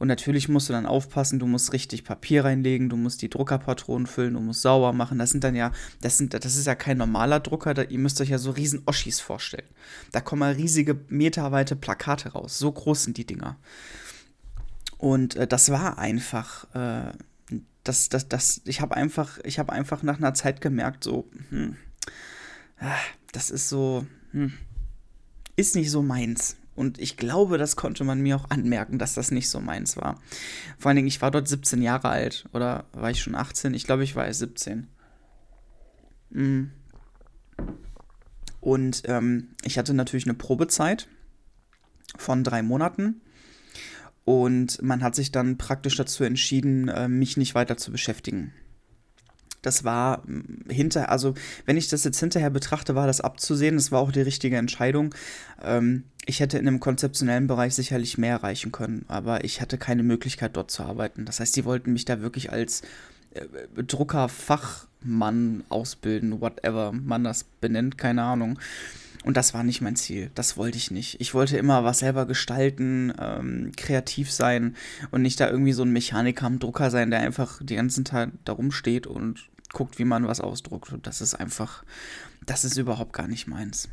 Und 0.00 0.08
natürlich 0.08 0.48
musst 0.48 0.70
du 0.70 0.72
dann 0.72 0.86
aufpassen, 0.86 1.38
du 1.38 1.46
musst 1.46 1.74
richtig 1.74 2.04
Papier 2.04 2.46
reinlegen, 2.46 2.88
du 2.88 2.96
musst 2.96 3.20
die 3.20 3.28
Druckerpatronen 3.28 4.06
füllen, 4.06 4.32
du 4.32 4.40
musst 4.40 4.62
sauber 4.62 4.94
machen. 4.94 5.18
Das 5.18 5.28
sind 5.28 5.44
dann 5.44 5.54
ja, 5.54 5.72
das 6.00 6.16
sind, 6.16 6.32
das 6.32 6.56
ist 6.56 6.66
ja 6.66 6.74
kein 6.74 6.96
normaler 6.96 7.38
Drucker, 7.38 7.74
da, 7.74 7.82
ihr 7.82 7.98
müsst 7.98 8.18
euch 8.22 8.30
ja 8.30 8.38
so 8.38 8.50
riesen 8.50 8.82
Oschis 8.86 9.20
vorstellen. 9.20 9.68
Da 10.10 10.22
kommen 10.22 10.40
mal 10.40 10.54
riesige 10.54 10.98
meterweite 11.08 11.76
Plakate 11.76 12.30
raus. 12.30 12.58
So 12.58 12.72
groß 12.72 13.04
sind 13.04 13.18
die 13.18 13.26
Dinger. 13.26 13.58
Und 14.96 15.36
äh, 15.36 15.46
das 15.46 15.70
war 15.70 15.98
einfach, 15.98 16.74
äh, 16.74 17.12
das, 17.84 18.08
das, 18.08 18.26
das, 18.26 18.62
ich 18.64 18.80
habe 18.80 18.96
einfach, 18.96 19.38
ich 19.44 19.58
habe 19.58 19.70
einfach 19.70 20.02
nach 20.02 20.16
einer 20.16 20.32
Zeit 20.32 20.62
gemerkt, 20.62 21.04
so, 21.04 21.28
hm, 21.50 21.76
ah, 22.78 22.96
das 23.32 23.50
ist 23.50 23.68
so, 23.68 24.06
hm, 24.32 24.54
ist 25.56 25.74
nicht 25.74 25.90
so 25.90 26.02
meins. 26.02 26.56
Und 26.80 26.98
ich 26.98 27.18
glaube, 27.18 27.58
das 27.58 27.76
konnte 27.76 28.04
man 28.04 28.22
mir 28.22 28.36
auch 28.36 28.48
anmerken, 28.48 28.98
dass 28.98 29.12
das 29.12 29.30
nicht 29.30 29.50
so 29.50 29.60
meins 29.60 29.98
war. 29.98 30.18
Vor 30.78 30.88
allen 30.88 30.96
Dingen, 30.96 31.08
ich 31.08 31.20
war 31.20 31.30
dort 31.30 31.46
17 31.46 31.82
Jahre 31.82 32.08
alt. 32.08 32.48
Oder 32.54 32.86
war 32.94 33.10
ich 33.10 33.20
schon 33.20 33.34
18? 33.34 33.74
Ich 33.74 33.84
glaube, 33.84 34.02
ich 34.02 34.16
war 34.16 34.26
erst 34.26 34.38
17. 34.38 34.86
Mm. 36.30 36.62
Und 38.60 39.02
ähm, 39.04 39.48
ich 39.62 39.76
hatte 39.76 39.92
natürlich 39.92 40.24
eine 40.24 40.32
Probezeit 40.32 41.06
von 42.16 42.44
drei 42.44 42.62
Monaten. 42.62 43.20
Und 44.24 44.80
man 44.80 45.02
hat 45.02 45.14
sich 45.14 45.30
dann 45.30 45.58
praktisch 45.58 45.96
dazu 45.96 46.24
entschieden, 46.24 46.88
äh, 46.88 47.08
mich 47.08 47.36
nicht 47.36 47.54
weiter 47.54 47.76
zu 47.76 47.92
beschäftigen. 47.92 48.54
Das 49.62 49.84
war 49.84 50.22
mm, 50.26 50.70
hinter, 50.70 51.10
also 51.10 51.34
wenn 51.66 51.76
ich 51.76 51.88
das 51.88 52.04
jetzt 52.04 52.20
hinterher 52.20 52.50
betrachte, 52.50 52.94
war 52.94 53.06
das 53.06 53.20
abzusehen. 53.20 53.76
Das 53.76 53.92
war 53.92 54.00
auch 54.00 54.12
die 54.12 54.20
richtige 54.20 54.56
Entscheidung. 54.56 55.14
Ähm, 55.62 56.04
ich 56.26 56.40
hätte 56.40 56.58
in 56.58 56.68
einem 56.68 56.80
konzeptionellen 56.80 57.46
Bereich 57.46 57.74
sicherlich 57.74 58.18
mehr 58.18 58.34
erreichen 58.36 58.72
können, 58.72 59.04
aber 59.08 59.44
ich 59.44 59.60
hatte 59.60 59.78
keine 59.78 60.02
Möglichkeit 60.02 60.56
dort 60.56 60.70
zu 60.70 60.82
arbeiten. 60.82 61.24
Das 61.24 61.40
heißt, 61.40 61.56
die 61.56 61.64
wollten 61.64 61.92
mich 61.92 62.04
da 62.04 62.20
wirklich 62.20 62.52
als 62.52 62.82
äh, 63.34 63.82
Druckerfachmann 63.82 65.64
ausbilden, 65.68 66.40
whatever 66.40 66.92
man 66.92 67.24
das 67.24 67.44
benennt, 67.44 67.98
keine 67.98 68.22
Ahnung. 68.22 68.58
Und 69.24 69.36
das 69.36 69.52
war 69.52 69.62
nicht 69.62 69.82
mein 69.82 69.96
Ziel. 69.96 70.30
Das 70.34 70.56
wollte 70.56 70.78
ich 70.78 70.90
nicht. 70.90 71.20
Ich 71.20 71.34
wollte 71.34 71.58
immer 71.58 71.84
was 71.84 71.98
selber 71.98 72.24
gestalten, 72.26 73.12
ähm, 73.20 73.72
kreativ 73.76 74.32
sein 74.32 74.76
und 75.10 75.22
nicht 75.22 75.38
da 75.40 75.50
irgendwie 75.50 75.72
so 75.72 75.82
ein 75.82 75.92
Mechaniker 75.92 76.46
am 76.46 76.58
Drucker 76.58 76.90
sein, 76.90 77.10
der 77.10 77.20
einfach 77.20 77.60
die 77.62 77.76
ganzen 77.76 78.04
Tag 78.04 78.30
da 78.44 78.52
rumsteht 78.52 79.06
und 79.06 79.50
guckt, 79.72 79.98
wie 79.98 80.04
man 80.04 80.26
was 80.26 80.40
ausdruckt. 80.40 80.92
Und 80.92 81.06
das 81.06 81.20
ist 81.20 81.34
einfach, 81.34 81.84
das 82.46 82.64
ist 82.64 82.78
überhaupt 82.78 83.12
gar 83.12 83.28
nicht 83.28 83.46
meins. 83.46 83.88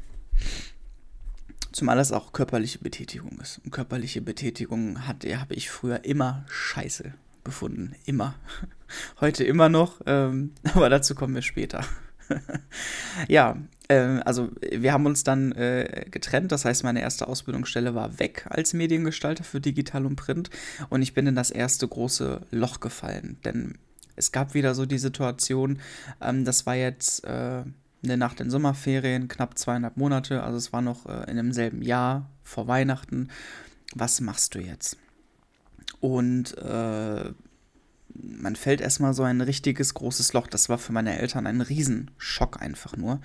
Zumal 1.74 1.98
das 1.98 2.14
auch 2.14 2.32
körperliche 2.32 2.80
Betätigung 2.80 3.40
ist. 3.42 3.60
Und 3.66 3.72
körperliche 3.72 4.22
Betätigung 4.22 5.08
hatte, 5.08 5.40
habe 5.40 5.56
ich 5.56 5.70
früher 5.70 6.06
immer 6.06 6.46
scheiße 6.50 7.14
befunden. 7.44 7.96
Immer. 8.06 8.36
Heute 9.20 9.44
immer 9.44 9.68
noch, 9.68 10.02
ähm, 10.06 10.54
aber 10.74 10.90
dazu 10.90 11.16
kommen 11.16 11.36
wir 11.36 11.42
später. 11.42 11.84
ja, 13.28 13.58
äh, 13.88 14.20
also 14.26 14.50
wir 14.72 14.94
haben 14.94 15.06
uns 15.06 15.24
dann 15.24 15.52
äh, 15.54 16.06
getrennt. 16.10 16.52
Das 16.52 16.66
heißt, 16.66 16.84
meine 16.84 17.02
erste 17.02 17.28
Ausbildungsstelle 17.28 17.96
war 17.96 18.20
weg 18.20 18.46
als 18.50 18.74
Mediengestalter 18.74 19.44
für 19.44 19.62
Digital 19.62 20.06
und 20.06 20.16
Print. 20.16 20.50
Und 20.90 21.02
ich 21.02 21.14
bin 21.14 21.28
in 21.28 21.36
das 21.36 21.52
erste 21.52 21.88
große 21.88 22.42
Loch 22.52 22.80
gefallen. 22.80 23.38
Denn 23.46 23.78
es 24.16 24.32
gab 24.32 24.54
wieder 24.54 24.76
so 24.76 24.86
die 24.86 24.98
Situation, 24.98 25.80
ähm, 26.22 26.44
das 26.44 26.66
war 26.66 26.76
jetzt 26.76 27.24
äh, 27.24 27.64
nach 28.02 28.34
den 28.34 28.50
Sommerferien, 28.50 29.28
knapp 29.28 29.58
zweieinhalb 29.58 29.98
Monate, 29.98 30.44
also 30.44 30.58
es 30.58 30.72
war 30.72 30.82
noch 30.82 31.06
äh, 31.08 31.30
in 31.30 31.38
demselben 31.38 31.82
Jahr 31.82 32.30
vor 32.44 32.68
Weihnachten. 32.68 33.30
Was 33.96 34.22
machst 34.22 34.56
du 34.56 34.60
jetzt? 34.60 34.98
Und 36.00 36.58
äh, 36.58 37.32
man 38.22 38.56
fällt 38.56 38.82
erstmal 38.82 39.14
so 39.14 39.24
ein 39.24 39.42
richtiges 39.42 39.94
großes 39.94 40.34
Loch. 40.34 40.48
Das 40.48 40.70
war 40.70 40.78
für 40.78 40.94
meine 40.94 41.18
Eltern 41.18 41.48
ein 41.48 41.62
Riesenschock 41.62 42.62
einfach 42.62 42.98
nur. 42.98 43.22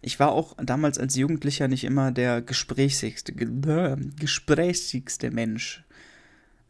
Ich 0.00 0.20
war 0.20 0.30
auch 0.30 0.54
damals 0.62 0.98
als 0.98 1.16
Jugendlicher 1.16 1.68
nicht 1.68 1.84
immer 1.84 2.12
der 2.12 2.40
gesprächsigste, 2.40 3.32
äh, 3.32 3.96
gesprächigste 4.18 5.30
Mensch 5.30 5.84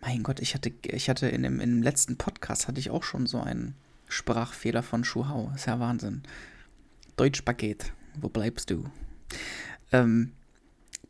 mein 0.00 0.22
Gott, 0.22 0.40
ich 0.40 0.54
hatte, 0.54 0.72
ich 0.84 1.10
hatte 1.10 1.28
in 1.28 1.42
dem, 1.42 1.60
in 1.60 1.70
dem 1.70 1.82
letzten 1.82 2.16
Podcast 2.16 2.68
hatte 2.68 2.80
ich 2.80 2.90
auch 2.90 3.02
schon 3.02 3.26
so 3.26 3.40
einen 3.40 3.74
Sprachfehler 4.08 4.82
von 4.82 5.04
Schuhau. 5.04 5.52
Ist 5.54 5.66
ja 5.66 5.80
Wahnsinn. 5.80 6.22
Deutschpaket, 7.16 7.92
wo 8.20 8.28
bleibst 8.28 8.70
du? 8.70 8.84
Ähm, 9.92 10.32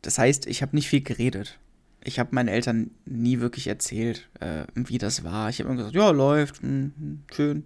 das 0.02 0.18
heißt, 0.18 0.46
ich 0.46 0.62
habe 0.62 0.74
nicht 0.74 0.88
viel 0.88 1.02
geredet. 1.02 1.58
Ich 2.08 2.18
habe 2.18 2.30
meinen 2.32 2.48
Eltern 2.48 2.90
nie 3.04 3.38
wirklich 3.40 3.66
erzählt, 3.66 4.30
äh, 4.40 4.64
wie 4.74 4.96
das 4.96 5.24
war. 5.24 5.50
Ich 5.50 5.58
habe 5.58 5.68
immer 5.68 5.76
gesagt, 5.76 5.94
ja, 5.94 6.08
läuft, 6.10 6.62
mh, 6.62 6.70
hm, 6.70 6.92
hm, 6.96 7.22
schön, 7.30 7.64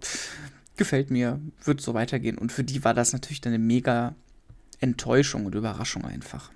gefällt 0.75 1.11
mir, 1.11 1.39
wird 1.63 1.79
so 1.79 1.93
weitergehen. 1.93 2.37
Und 2.37 2.51
für 2.51 2.65
die 2.65 2.83
war 2.83 2.93
das 2.93 3.13
natürlich 3.13 3.39
dann 3.39 3.53
eine 3.53 3.63
mega 3.63 4.15
Enttäuschung 4.81 5.45
und 5.45 5.55
Überraschung 5.55 6.03
einfach. 6.03 6.51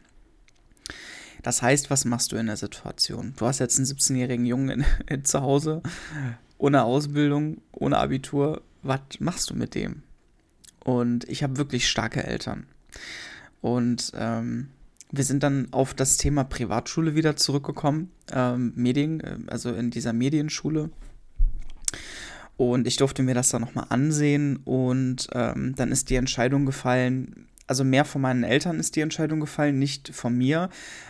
Das 1.43 1.62
heißt, 1.62 1.89
was 1.89 2.04
machst 2.04 2.34
du 2.34 2.36
in 2.36 2.47
der 2.47 2.58
Situation? 2.58 3.34
Du 3.38 3.45
hast 3.45 3.60
jetzt 3.60 3.78
einen 3.78 3.88
17-jährigen 3.88 4.45
Jungen 4.45 4.69
in, 4.69 4.86
in, 5.08 5.23
zu 5.23 5.41
Hause, 5.41 5.82
ohne 6.58 6.84
Ausbildung, 6.84 7.62
ohne 7.71 8.00
Abitur. 8.00 8.63
Was 8.84 9.00
machst 9.19 9.50
du 9.50 9.56
mit 9.56 9.76
dem? 9.76 10.04
Und 10.84 11.23
ich 11.30 11.41
habe 11.41 11.56
wirklich 11.56 11.88
starke 11.88 12.21
Eltern. 12.26 12.65
Und 13.62 14.12
ähm, 14.13 14.71
wir 15.12 15.24
sind 15.24 15.43
dann 15.43 15.67
auf 15.72 15.93
das 15.93 16.17
Thema 16.17 16.43
Privatschule 16.43 17.15
wieder 17.15 17.36
zurückgekommen, 17.36 18.12
ähm, 18.32 18.74
Medien, 18.76 19.22
äh, 19.22 19.38
also 19.48 19.74
in 19.74 19.91
dieser 19.91 20.13
Medienschule. 20.13 20.89
Und 22.58 22.88
ich 22.88 22.98
durfte 22.98 23.22
mir 23.24 23.36
das 23.36 23.50
dann 23.50 23.62
nochmal 23.62 23.86
ansehen 23.89 24.58
und 24.65 25.28
ähm, 25.34 25.76
dann 25.76 25.91
ist 25.91 26.10
die 26.10 26.15
Entscheidung 26.15 26.65
gefallen, 26.65 27.48
also 27.67 27.84
mehr 27.84 28.06
von 28.06 28.22
meinen 28.22 28.43
Eltern 28.43 28.80
ist 28.80 28.96
die 28.96 29.02
Entscheidung 29.02 29.39
gefallen, 29.39 29.78
nicht 29.78 30.15
von 30.15 30.36
mir, 30.36 30.70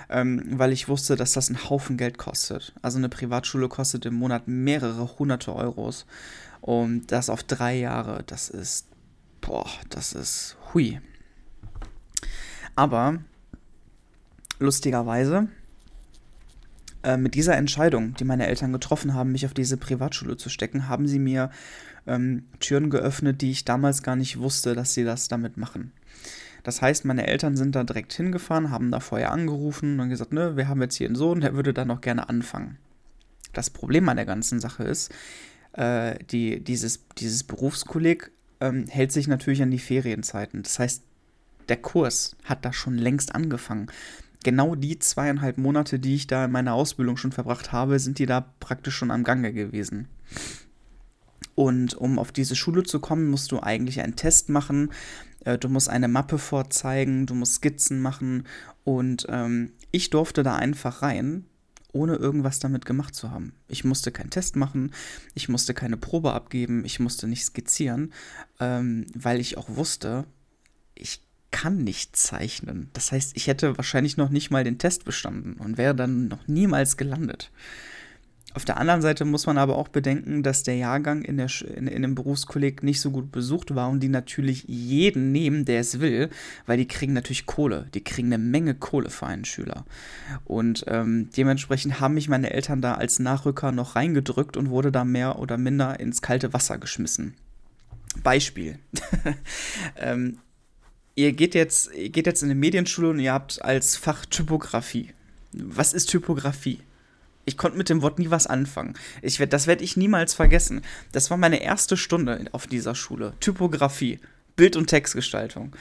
ähm, 0.09 0.43
weil 0.51 0.73
ich 0.73 0.89
wusste, 0.89 1.15
dass 1.15 1.33
das 1.33 1.49
einen 1.49 1.69
Haufen 1.69 1.97
Geld 1.97 2.17
kostet. 2.17 2.73
Also 2.81 2.97
eine 2.97 3.09
Privatschule 3.09 3.69
kostet 3.69 4.05
im 4.05 4.15
Monat 4.15 4.47
mehrere 4.47 5.19
hunderte 5.19 5.55
Euros. 5.55 6.05
Und 6.59 7.11
das 7.11 7.29
auf 7.29 7.43
drei 7.43 7.77
Jahre, 7.77 8.23
das 8.25 8.49
ist, 8.49 8.87
boah, 9.39 9.69
das 9.89 10.13
ist 10.13 10.57
hui. 10.73 10.99
Aber 12.75 13.19
lustigerweise, 14.59 15.47
äh, 17.03 17.17
mit 17.17 17.35
dieser 17.35 17.55
Entscheidung, 17.55 18.15
die 18.15 18.25
meine 18.25 18.47
Eltern 18.47 18.73
getroffen 18.73 19.13
haben, 19.13 19.31
mich 19.31 19.45
auf 19.45 19.53
diese 19.53 19.77
Privatschule 19.77 20.37
zu 20.37 20.49
stecken, 20.49 20.89
haben 20.89 21.07
sie 21.07 21.19
mir 21.19 21.51
ähm, 22.05 22.45
Türen 22.59 22.89
geöffnet, 22.89 23.41
die 23.41 23.51
ich 23.51 23.65
damals 23.65 24.03
gar 24.03 24.15
nicht 24.15 24.39
wusste, 24.39 24.73
dass 24.75 24.93
sie 24.93 25.03
das 25.03 25.27
damit 25.27 25.57
machen. 25.57 25.91
Das 26.63 26.81
heißt, 26.81 27.05
meine 27.05 27.27
Eltern 27.27 27.55
sind 27.55 27.75
da 27.75 27.83
direkt 27.83 28.13
hingefahren, 28.13 28.71
haben 28.71 28.91
da 28.91 28.99
vorher 28.99 29.31
angerufen 29.31 29.99
und 29.99 30.09
gesagt, 30.09 30.33
ne, 30.33 30.57
wir 30.57 30.67
haben 30.67 30.81
jetzt 30.81 30.95
hier 30.95 31.07
einen 31.07 31.15
Sohn, 31.15 31.39
der 31.39 31.53
würde 31.53 31.73
da 31.73 31.85
noch 31.85 32.01
gerne 32.01 32.27
anfangen. 32.27 32.77
Das 33.53 33.69
Problem 33.69 34.09
an 34.09 34.17
der 34.17 34.25
ganzen 34.25 34.59
Sache 34.59 34.83
ist, 34.83 35.13
äh, 35.73 36.17
die, 36.25 36.61
dieses, 36.63 37.05
dieses 37.17 37.43
Berufskolleg 37.43 38.31
ähm, 38.59 38.87
hält 38.87 39.11
sich 39.11 39.27
natürlich 39.27 39.61
an 39.61 39.71
die 39.71 39.79
Ferienzeiten. 39.79 40.63
Das 40.63 40.79
heißt, 40.79 41.03
Der 41.69 41.77
Kurs 41.77 42.35
hat 42.43 42.65
da 42.65 42.71
schon 42.73 42.97
längst 42.97 43.35
angefangen. 43.35 43.87
Genau 44.43 44.75
die 44.75 44.99
zweieinhalb 44.99 45.57
Monate, 45.57 45.99
die 45.99 46.15
ich 46.15 46.27
da 46.27 46.45
in 46.45 46.51
meiner 46.51 46.73
Ausbildung 46.73 47.17
schon 47.17 47.31
verbracht 47.31 47.71
habe, 47.71 47.99
sind 47.99 48.19
die 48.19 48.25
da 48.25 48.53
praktisch 48.59 48.95
schon 48.95 49.11
am 49.11 49.23
Gange 49.23 49.51
gewesen. 49.51 50.07
Und 51.55 51.95
um 51.95 52.19
auf 52.19 52.31
diese 52.31 52.55
Schule 52.55 52.83
zu 52.83 52.99
kommen, 52.99 53.29
musst 53.29 53.51
du 53.51 53.59
eigentlich 53.59 54.01
einen 54.01 54.15
Test 54.15 54.49
machen. 54.49 54.91
Äh, 55.43 55.57
du 55.57 55.69
musst 55.69 55.89
eine 55.89 56.07
Mappe 56.07 56.37
vorzeigen, 56.37 57.25
du 57.25 57.33
musst 57.33 57.55
Skizzen 57.55 57.99
machen. 57.99 58.43
Und 58.83 59.25
ähm, 59.29 59.71
ich 59.91 60.11
durfte 60.11 60.43
da 60.43 60.55
einfach 60.55 61.01
rein, 61.01 61.45
ohne 61.93 62.15
irgendwas 62.15 62.59
damit 62.59 62.85
gemacht 62.85 63.15
zu 63.15 63.31
haben. 63.31 63.53
Ich 63.67 63.83
musste 63.83 64.11
keinen 64.11 64.29
Test 64.29 64.55
machen, 64.55 64.93
ich 65.33 65.49
musste 65.49 65.73
keine 65.73 65.97
Probe 65.97 66.33
abgeben, 66.33 66.85
ich 66.85 66.99
musste 66.99 67.27
nicht 67.27 67.43
skizzieren, 67.43 68.13
ähm, 68.59 69.07
weil 69.15 69.39
ich 69.39 69.57
auch 69.57 69.67
wusste, 69.69 70.25
ich 70.93 71.26
kann 71.51 71.83
nicht 71.83 72.15
zeichnen. 72.15 72.89
Das 72.93 73.11
heißt, 73.11 73.35
ich 73.35 73.47
hätte 73.47 73.77
wahrscheinlich 73.77 74.17
noch 74.17 74.29
nicht 74.29 74.51
mal 74.51 74.63
den 74.63 74.77
Test 74.77 75.05
bestanden 75.05 75.53
und 75.53 75.77
wäre 75.77 75.95
dann 75.95 76.27
noch 76.27 76.47
niemals 76.47 76.97
gelandet. 76.97 77.51
Auf 78.57 78.65
der 78.65 78.77
anderen 78.77 79.03
Seite 79.03 79.23
muss 79.23 79.45
man 79.45 79.59
aber 79.59 79.77
auch 79.77 79.87
bedenken, 79.87 80.41
dass 80.41 80.63
der 80.63 80.77
Jahrgang 80.77 81.21
in, 81.21 81.37
der, 81.37 81.47
in, 81.75 81.85
in 81.85 82.01
dem 82.01 82.15
Berufskolleg 82.15 82.81
nicht 82.81 83.01
so 83.01 83.11
gut 83.11 83.31
besucht 83.31 83.75
war 83.75 83.87
und 83.87 83.99
die 83.99 84.09
natürlich 84.09 84.63
jeden 84.67 85.31
nehmen, 85.31 85.63
der 85.63 85.81
es 85.81 85.99
will, 85.99 86.31
weil 86.65 86.77
die 86.77 86.87
kriegen 86.87 87.13
natürlich 87.13 87.45
Kohle. 87.45 87.87
Die 87.93 88.03
kriegen 88.03 88.33
eine 88.33 88.43
Menge 88.43 88.73
Kohle 88.73 89.11
für 89.11 89.27
einen 89.27 89.45
Schüler. 89.45 89.85
Und 90.43 90.85
ähm, 90.87 91.29
dementsprechend 91.37 91.99
haben 91.99 92.15
mich 92.15 92.29
meine 92.29 92.49
Eltern 92.49 92.81
da 92.81 92.95
als 92.95 93.19
Nachrücker 93.19 93.71
noch 93.71 93.95
reingedrückt 93.95 94.57
und 94.57 94.71
wurde 94.71 94.91
da 94.91 95.05
mehr 95.05 95.37
oder 95.37 95.59
minder 95.59 95.99
ins 95.99 96.23
kalte 96.23 96.51
Wasser 96.51 96.79
geschmissen. 96.79 97.35
Beispiel. 98.23 98.79
ähm, 99.97 100.39
ihr 101.17 101.33
geht 101.33 101.55
jetzt, 101.55 101.93
ihr 101.93 102.09
geht 102.09 102.27
jetzt 102.27 102.43
in 102.43 102.49
eine 102.49 102.59
Medienschule 102.59 103.09
und 103.09 103.19
ihr 103.19 103.33
habt 103.33 103.61
als 103.61 103.97
Fach 103.97 104.25
Typografie. 104.25 105.13
Was 105.51 105.91
ist 105.93 106.07
Typografie? 106.07 106.79
Ich 107.43 107.57
konnte 107.57 107.77
mit 107.77 107.89
dem 107.89 108.01
Wort 108.01 108.19
nie 108.19 108.29
was 108.29 108.45
anfangen. 108.45 108.93
Ich 109.21 109.39
werd, 109.39 109.51
das 109.51 109.67
werde 109.67 109.83
ich 109.83 109.97
niemals 109.97 110.33
vergessen. 110.33 110.81
Das 111.11 111.29
war 111.29 111.37
meine 111.37 111.61
erste 111.61 111.97
Stunde 111.97 112.45
auf 112.51 112.67
dieser 112.67 112.93
Schule. 112.93 113.33
Typografie. 113.39 114.19
Bild- 114.55 114.75
und 114.75 114.87
Textgestaltung. 114.87 115.75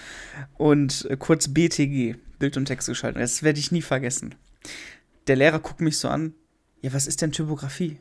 Und 0.57 1.07
äh, 1.11 1.16
kurz 1.16 1.49
BTG. 1.49 2.16
Bild- 2.38 2.57
und 2.57 2.66
Textgestaltung. 2.66 3.20
Das 3.20 3.42
werde 3.42 3.59
ich 3.59 3.72
nie 3.72 3.83
vergessen. 3.83 4.35
Der 5.27 5.37
Lehrer 5.37 5.59
guckt 5.59 5.81
mich 5.81 5.99
so 5.99 6.09
an. 6.09 6.35
Ja, 6.81 6.92
was 6.92 7.07
ist 7.07 7.20
denn 7.20 7.33
Typografie? 7.33 7.99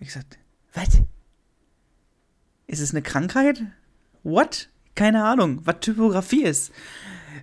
Ich 0.00 0.08
gesagt, 0.08 0.38
was? 0.72 0.88
Ist 2.66 2.80
es 2.80 2.92
eine 2.92 3.02
Krankheit? 3.02 3.62
What? 4.22 4.70
Keine 4.94 5.24
Ahnung, 5.24 5.60
was 5.64 5.80
Typografie 5.80 6.44
ist 6.44 6.72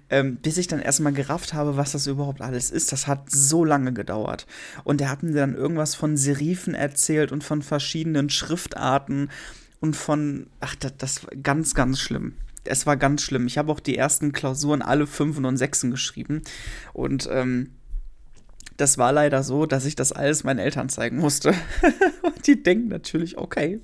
ähm, 0.10 0.38
bis 0.38 0.58
ich 0.58 0.68
dann 0.68 0.80
erstmal 0.80 1.14
gerafft 1.14 1.54
habe, 1.54 1.78
was 1.78 1.92
das 1.92 2.08
überhaupt 2.08 2.42
alles 2.42 2.72
ist. 2.72 2.92
Das 2.92 3.08
hat 3.08 3.30
so 3.30 3.64
lange 3.64 3.94
gedauert. 3.94 4.48
Und 4.84 5.02
er 5.02 5.10
hat 5.10 5.24
mir 5.24 5.34
dann 5.34 5.56
irgendwas 5.56 5.96
von 5.96 6.18
Serifen 6.18 6.74
erzählt 6.74 7.32
und 7.32 7.44
von 7.44 7.62
verschiedenen 7.62 8.30
Schriftarten 8.30 9.30
und 9.80 9.96
von, 9.96 10.48
ach, 10.60 10.76
das, 10.76 10.94
das 10.98 11.24
war 11.24 11.36
ganz, 11.42 11.76
ganz 11.76 12.00
schlimm. 12.00 12.34
Es 12.66 12.86
war 12.86 12.98
ganz 12.98 13.24
schlimm. 13.24 13.48
Ich 13.48 13.58
habe 13.58 13.72
auch 13.72 13.80
die 13.80 13.98
ersten 13.98 14.32
Klausuren 14.32 14.82
alle 14.82 15.08
Fünfen 15.08 15.46
und 15.46 15.58
Sechsen 15.58 15.92
geschrieben. 15.92 16.42
Und 16.94 17.30
ähm, 17.32 17.72
das 18.78 18.98
war 18.98 19.12
leider 19.12 19.44
so, 19.44 19.66
dass 19.66 19.86
ich 19.86 19.96
das 19.96 20.12
alles 20.12 20.44
meinen 20.44 20.60
Eltern 20.60 20.90
zeigen 20.90 21.18
musste. 21.18 21.54
und 22.22 22.48
die 22.48 22.62
denken 22.62 22.90
natürlich, 22.90 23.38
okay, 23.38 23.80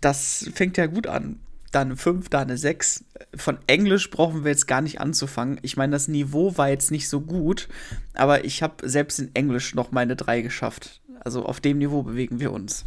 das 0.00 0.50
fängt 0.54 0.76
ja 0.76 0.86
gut 0.86 1.06
an 1.06 1.40
da 1.72 1.80
eine 1.80 1.96
5, 1.96 2.28
da 2.28 2.40
eine 2.40 2.56
6. 2.56 3.04
Von 3.34 3.58
Englisch 3.66 4.10
brauchen 4.10 4.44
wir 4.44 4.50
jetzt 4.50 4.68
gar 4.68 4.80
nicht 4.80 5.00
anzufangen. 5.00 5.58
Ich 5.62 5.76
meine, 5.76 5.92
das 5.92 6.06
Niveau 6.06 6.56
war 6.56 6.68
jetzt 6.68 6.90
nicht 6.90 7.08
so 7.08 7.20
gut, 7.20 7.68
aber 8.14 8.44
ich 8.44 8.62
habe 8.62 8.88
selbst 8.88 9.18
in 9.18 9.34
Englisch 9.34 9.74
noch 9.74 9.90
meine 9.90 10.14
3 10.14 10.42
geschafft. 10.42 11.00
Also 11.20 11.44
auf 11.44 11.60
dem 11.60 11.78
Niveau 11.78 12.02
bewegen 12.02 12.40
wir 12.40 12.52
uns. 12.52 12.84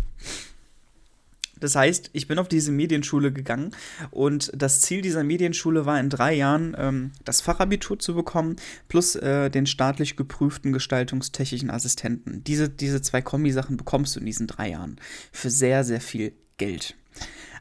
Das 1.59 1.75
heißt, 1.75 2.09
ich 2.13 2.27
bin 2.27 2.37
auf 2.37 2.49
diese 2.49 2.71
Medienschule 2.71 3.31
gegangen 3.31 3.71
und 4.11 4.51
das 4.53 4.81
Ziel 4.81 5.01
dieser 5.01 5.23
Medienschule 5.23 5.85
war 5.85 5.99
in 5.99 6.09
drei 6.09 6.33
Jahren 6.33 6.75
ähm, 6.77 7.11
das 7.23 7.41
Fachabitur 7.41 7.97
zu 7.97 8.13
bekommen, 8.13 8.57
plus 8.89 9.15
äh, 9.15 9.49
den 9.49 9.65
staatlich 9.65 10.17
geprüften 10.17 10.73
gestaltungstechnischen 10.73 11.69
Assistenten. 11.69 12.43
Diese, 12.43 12.69
diese 12.69 13.01
zwei 13.01 13.21
Kombisachen 13.21 13.77
bekommst 13.77 14.15
du 14.15 14.19
in 14.19 14.25
diesen 14.25 14.47
drei 14.47 14.71
Jahren 14.71 14.97
für 15.31 15.49
sehr, 15.49 15.83
sehr 15.83 16.01
viel 16.01 16.33
Geld. 16.57 16.95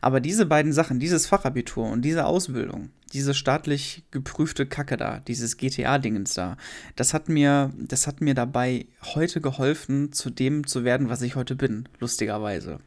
Aber 0.05 0.21
diese 0.21 0.45
beiden 0.45 0.75
Sachen, 0.75 1.01
dieses 1.01 1.27
Fachabitur 1.27 1.89
und 1.91 2.03
diese 2.03 2.27
Ausbildung, 2.27 2.91
diese 3.15 3.33
staatlich 3.33 4.05
geprüfte 4.11 4.67
Kacke 4.67 4.99
da, 4.99 5.21
dieses 5.21 5.57
GTA-Dingens 5.57 6.35
da, 6.35 6.59
das 6.95 7.15
hat 7.15 7.31
mir, 7.31 7.73
das 7.79 8.07
hat 8.07 8.21
mir 8.21 8.35
dabei 8.35 8.85
heute 9.15 9.41
geholfen, 9.41 10.13
zu 10.13 10.29
dem 10.29 10.67
zu 10.67 10.85
werden, 10.85 11.09
was 11.09 11.23
ich 11.23 11.37
heute 11.37 11.57
bin, 11.57 11.89
lustigerweise. 12.01 12.81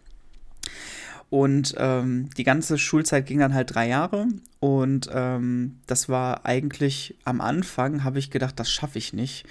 Und 1.31 1.73
ähm, 1.79 2.29
die 2.37 2.43
ganze 2.43 2.77
Schulzeit 2.77 3.25
ging 3.25 3.39
dann 3.39 3.55
halt 3.55 3.73
drei 3.73 3.87
Jahre. 3.87 4.27
Und 4.59 5.09
ähm, 5.11 5.79
das 5.87 6.09
war 6.09 6.45
eigentlich 6.45 7.17
am 7.23 7.41
Anfang, 7.41 8.03
habe 8.03 8.19
ich 8.19 8.29
gedacht, 8.29 8.59
das 8.59 8.69
schaffe 8.69 8.99
ich 8.99 9.13
nicht, 9.13 9.43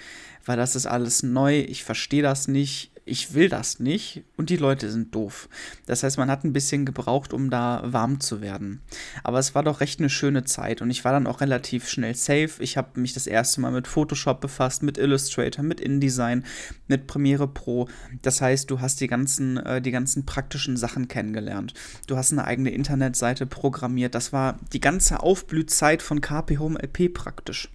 weil 0.45 0.57
das 0.57 0.77
ist 0.77 0.87
alles 0.87 1.25
neu, 1.25 1.59
ich 1.59 1.83
verstehe 1.83 2.23
das 2.23 2.47
nicht, 2.47 2.93
ich 3.07 3.35
will 3.35 3.49
das 3.49 3.79
nicht 3.79 4.25
und 4.37 4.51
die 4.51 4.57
Leute 4.57 4.91
sind 4.91 5.15
doof. 5.15 5.49
Das 5.87 6.03
heißt, 6.03 6.19
man 6.19 6.29
hat 6.29 6.45
ein 6.45 6.53
bisschen 6.53 6.85
gebraucht, 6.85 7.33
um 7.33 7.51
da 7.51 7.83
warm 7.85 8.19
zu 8.19 8.41
werden. 8.41 8.83
Aber 9.23 9.39
es 9.39 9.55
war 9.55 9.63
doch 9.63 9.81
recht 9.81 10.01
eine 10.01 10.11
schöne 10.11 10.45
Zeit 10.45 10.83
und 10.83 10.91
ich 10.91 11.05
war 11.05 11.13
dann 11.13 11.29
auch 11.29 11.41
relativ 11.41 11.89
schnell 11.89 12.17
safe. 12.17 12.51
Ich 12.59 12.77
habe 12.77 13.01
mich 13.01 13.15
das 13.15 13.29
erste 13.29 13.61
Mal 13.61 13.71
mit 13.71 13.87
Photoshop 13.87 14.41
befasst, 14.41 14.83
mit 14.83 14.99
Illustrator, 14.99 15.63
mit 15.63 15.81
InDesign, 15.81 16.45
mit 16.89 17.07
Premiere 17.07 17.47
Pro. 17.47 17.89
Das 18.23 18.41
heißt, 18.41 18.71
du 18.71 18.81
hast 18.81 19.01
die 19.01 19.07
ganzen, 19.07 19.57
äh, 19.59 19.81
die 19.81 19.93
ganzen 19.93 20.27
praktischen 20.27 20.77
Sachen 20.77 21.07
kennengelernt. 21.07 21.75
Du 22.09 22.17
hast 22.17 22.33
eine 22.33 22.45
eigene 22.45 22.71
Internetseite 22.71 23.47
programmiert. 23.47 24.17
Das 24.17 24.33
war 24.33 24.59
die 24.73 24.81
ganze 24.81 25.21
Aufblühzeit 25.21 26.03
von 26.03 26.21
KP 26.21 26.59
Home 26.59 26.79
LP 26.83 27.15
praktisch 27.15 27.71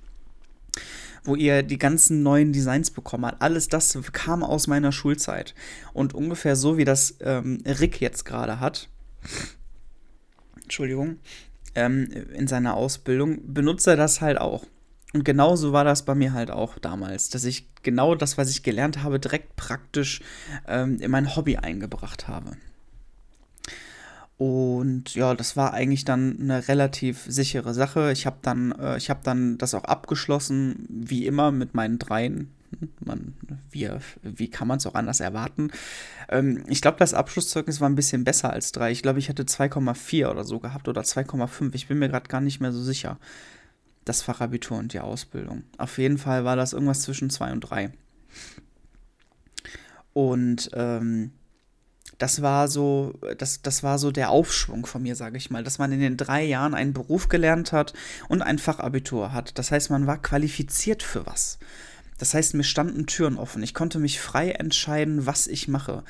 wo 1.23 1.35
ihr 1.35 1.63
die 1.63 1.77
ganzen 1.77 2.23
neuen 2.23 2.51
Designs 2.51 2.91
bekommen 2.91 3.25
habt. 3.25 3.41
Alles 3.41 3.67
das 3.67 3.97
kam 4.11 4.43
aus 4.43 4.67
meiner 4.67 4.91
Schulzeit. 4.91 5.53
Und 5.93 6.13
ungefähr 6.13 6.55
so 6.55 6.77
wie 6.77 6.85
das 6.85 7.15
ähm, 7.21 7.63
Rick 7.65 8.01
jetzt 8.01 8.25
gerade 8.25 8.59
hat, 8.59 8.89
Entschuldigung, 10.63 11.17
ähm, 11.75 12.09
in 12.33 12.47
seiner 12.47 12.75
Ausbildung, 12.75 13.53
benutzt 13.53 13.87
er 13.87 13.97
das 13.97 14.21
halt 14.21 14.39
auch. 14.39 14.65
Und 15.13 15.25
genauso 15.25 15.73
war 15.73 15.83
das 15.83 16.05
bei 16.05 16.15
mir 16.15 16.33
halt 16.33 16.51
auch 16.51 16.79
damals, 16.79 17.29
dass 17.29 17.43
ich 17.43 17.67
genau 17.83 18.15
das, 18.15 18.37
was 18.37 18.49
ich 18.49 18.63
gelernt 18.63 19.03
habe, 19.03 19.19
direkt 19.19 19.55
praktisch 19.57 20.21
ähm, 20.67 20.99
in 21.01 21.11
mein 21.11 21.35
Hobby 21.35 21.57
eingebracht 21.57 22.27
habe. 22.27 22.55
Und 24.41 25.13
ja, 25.13 25.35
das 25.35 25.55
war 25.55 25.71
eigentlich 25.71 26.03
dann 26.03 26.39
eine 26.39 26.67
relativ 26.67 27.25
sichere 27.27 27.75
Sache. 27.75 28.11
Ich 28.11 28.25
habe 28.25 28.37
dann, 28.41 28.71
äh, 28.71 28.99
habe 28.99 29.19
dann 29.21 29.59
das 29.59 29.75
auch 29.75 29.83
abgeschlossen, 29.83 30.87
wie 30.89 31.27
immer 31.27 31.51
mit 31.51 31.75
meinen 31.75 31.99
dreien. 31.99 32.49
Man, 33.05 33.35
wie, 33.69 33.87
wie 34.23 34.49
kann 34.49 34.67
man 34.67 34.79
es 34.79 34.87
auch 34.87 34.95
anders 34.95 35.19
erwarten? 35.19 35.69
Ähm, 36.27 36.63
ich 36.69 36.81
glaube, 36.81 36.97
das 36.97 37.13
Abschlusszeugnis 37.13 37.81
war 37.81 37.89
ein 37.89 37.93
bisschen 37.93 38.23
besser 38.23 38.51
als 38.51 38.71
drei. 38.71 38.91
Ich 38.91 39.03
glaube, 39.03 39.19
ich 39.19 39.29
hatte 39.29 39.43
2,4 39.43 40.31
oder 40.31 40.43
so 40.43 40.57
gehabt 40.59 40.87
oder 40.87 41.01
2,5. 41.01 41.75
Ich 41.75 41.87
bin 41.87 41.99
mir 41.99 42.09
gerade 42.09 42.27
gar 42.27 42.41
nicht 42.41 42.59
mehr 42.59 42.71
so 42.71 42.81
sicher. 42.81 43.19
Das 44.05 44.23
Fachabitur 44.23 44.79
und 44.79 44.93
die 44.93 45.01
Ausbildung. 45.01 45.65
Auf 45.77 45.99
jeden 45.99 46.17
Fall 46.17 46.45
war 46.45 46.55
das 46.55 46.73
irgendwas 46.73 47.01
zwischen 47.03 47.29
zwei 47.29 47.51
und 47.51 47.59
drei. 47.59 47.91
Und 50.13 50.71
ähm, 50.73 51.29
das 52.21 52.43
war 52.43 52.67
so, 52.67 53.19
das, 53.39 53.63
das 53.63 53.81
war 53.81 53.97
so 53.97 54.11
der 54.11 54.29
Aufschwung 54.29 54.85
von 54.85 55.01
mir, 55.01 55.15
sage 55.15 55.37
ich 55.37 55.49
mal, 55.49 55.63
dass 55.63 55.79
man 55.79 55.91
in 55.91 55.99
den 55.99 56.17
drei 56.17 56.43
Jahren 56.43 56.75
einen 56.75 56.93
Beruf 56.93 57.29
gelernt 57.29 57.71
hat 57.71 57.93
und 58.27 58.43
ein 58.43 58.59
Fachabitur 58.59 59.33
hat. 59.33 59.57
Das 59.57 59.71
heißt, 59.71 59.89
man 59.89 60.05
war 60.05 60.21
qualifiziert 60.21 61.01
für 61.01 61.25
was. 61.25 61.57
Das 62.19 62.35
heißt, 62.35 62.53
mir 62.53 62.63
standen 62.63 63.07
Türen 63.07 63.37
offen. 63.37 63.63
Ich 63.63 63.73
konnte 63.73 63.97
mich 63.97 64.19
frei 64.19 64.51
entscheiden, 64.51 65.25
was 65.25 65.47
ich 65.47 65.67
mache. 65.67 66.03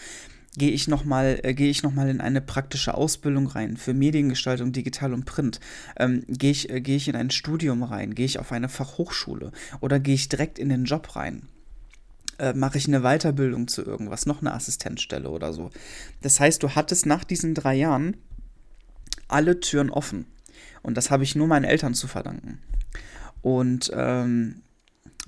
Gehe 0.58 0.71
ich 0.71 0.89
nochmal 0.89 1.39
äh, 1.43 1.54
ich 1.54 1.82
noch 1.82 1.95
in 1.95 2.19
eine 2.19 2.41
praktische 2.41 2.93
Ausbildung 2.93 3.47
rein 3.47 3.78
für 3.78 3.93
Mediengestaltung, 3.93 4.74
Digital 4.74 5.13
und 5.13 5.24
Print? 5.24 5.62
Ähm, 5.97 6.26
gehe 6.28 6.52
ich, 6.52 6.69
äh, 6.69 6.82
gehe 6.82 6.97
ich 6.97 7.08
in 7.08 7.15
ein 7.15 7.30
Studium 7.30 7.84
rein? 7.84 8.15
Gehe 8.15 8.26
ich 8.26 8.38
auf 8.38 8.52
eine 8.52 8.67
Fachhochschule? 8.67 9.54
Oder 9.80 10.02
gehe 10.02 10.15
ich 10.15 10.28
direkt 10.28 10.60
in 10.60 10.67
den 10.67 10.84
Job 10.84 11.15
rein? 11.15 11.47
Äh, 12.41 12.54
mache 12.54 12.80
ich 12.80 12.88
eine 12.88 13.01
Weiterbildung 13.01 13.67
zu 13.67 13.84
irgendwas, 13.84 14.25
noch 14.25 14.41
eine 14.41 14.54
Assistenzstelle 14.54 15.30
oder 15.30 15.54
so. 15.54 15.69
Das 16.21 16.39
heißt, 16.39 16.62
du 16.63 16.69
hattest 16.69 17.06
nach 17.06 17.23
diesen 17.23 17.54
drei 17.54 17.75
Jahren 17.75 18.17
alle 19.27 19.60
Türen 19.60 19.91
offen. 19.91 20.25
Und 20.82 20.97
das 20.97 21.12
habe 21.12 21.23
ich 21.23 21.36
nur 21.36 21.47
meinen 21.47 21.65
Eltern 21.65 21.93
zu 21.93 22.08
verdanken. 22.08 22.60
Und 23.43 23.91
ähm, 23.93 24.63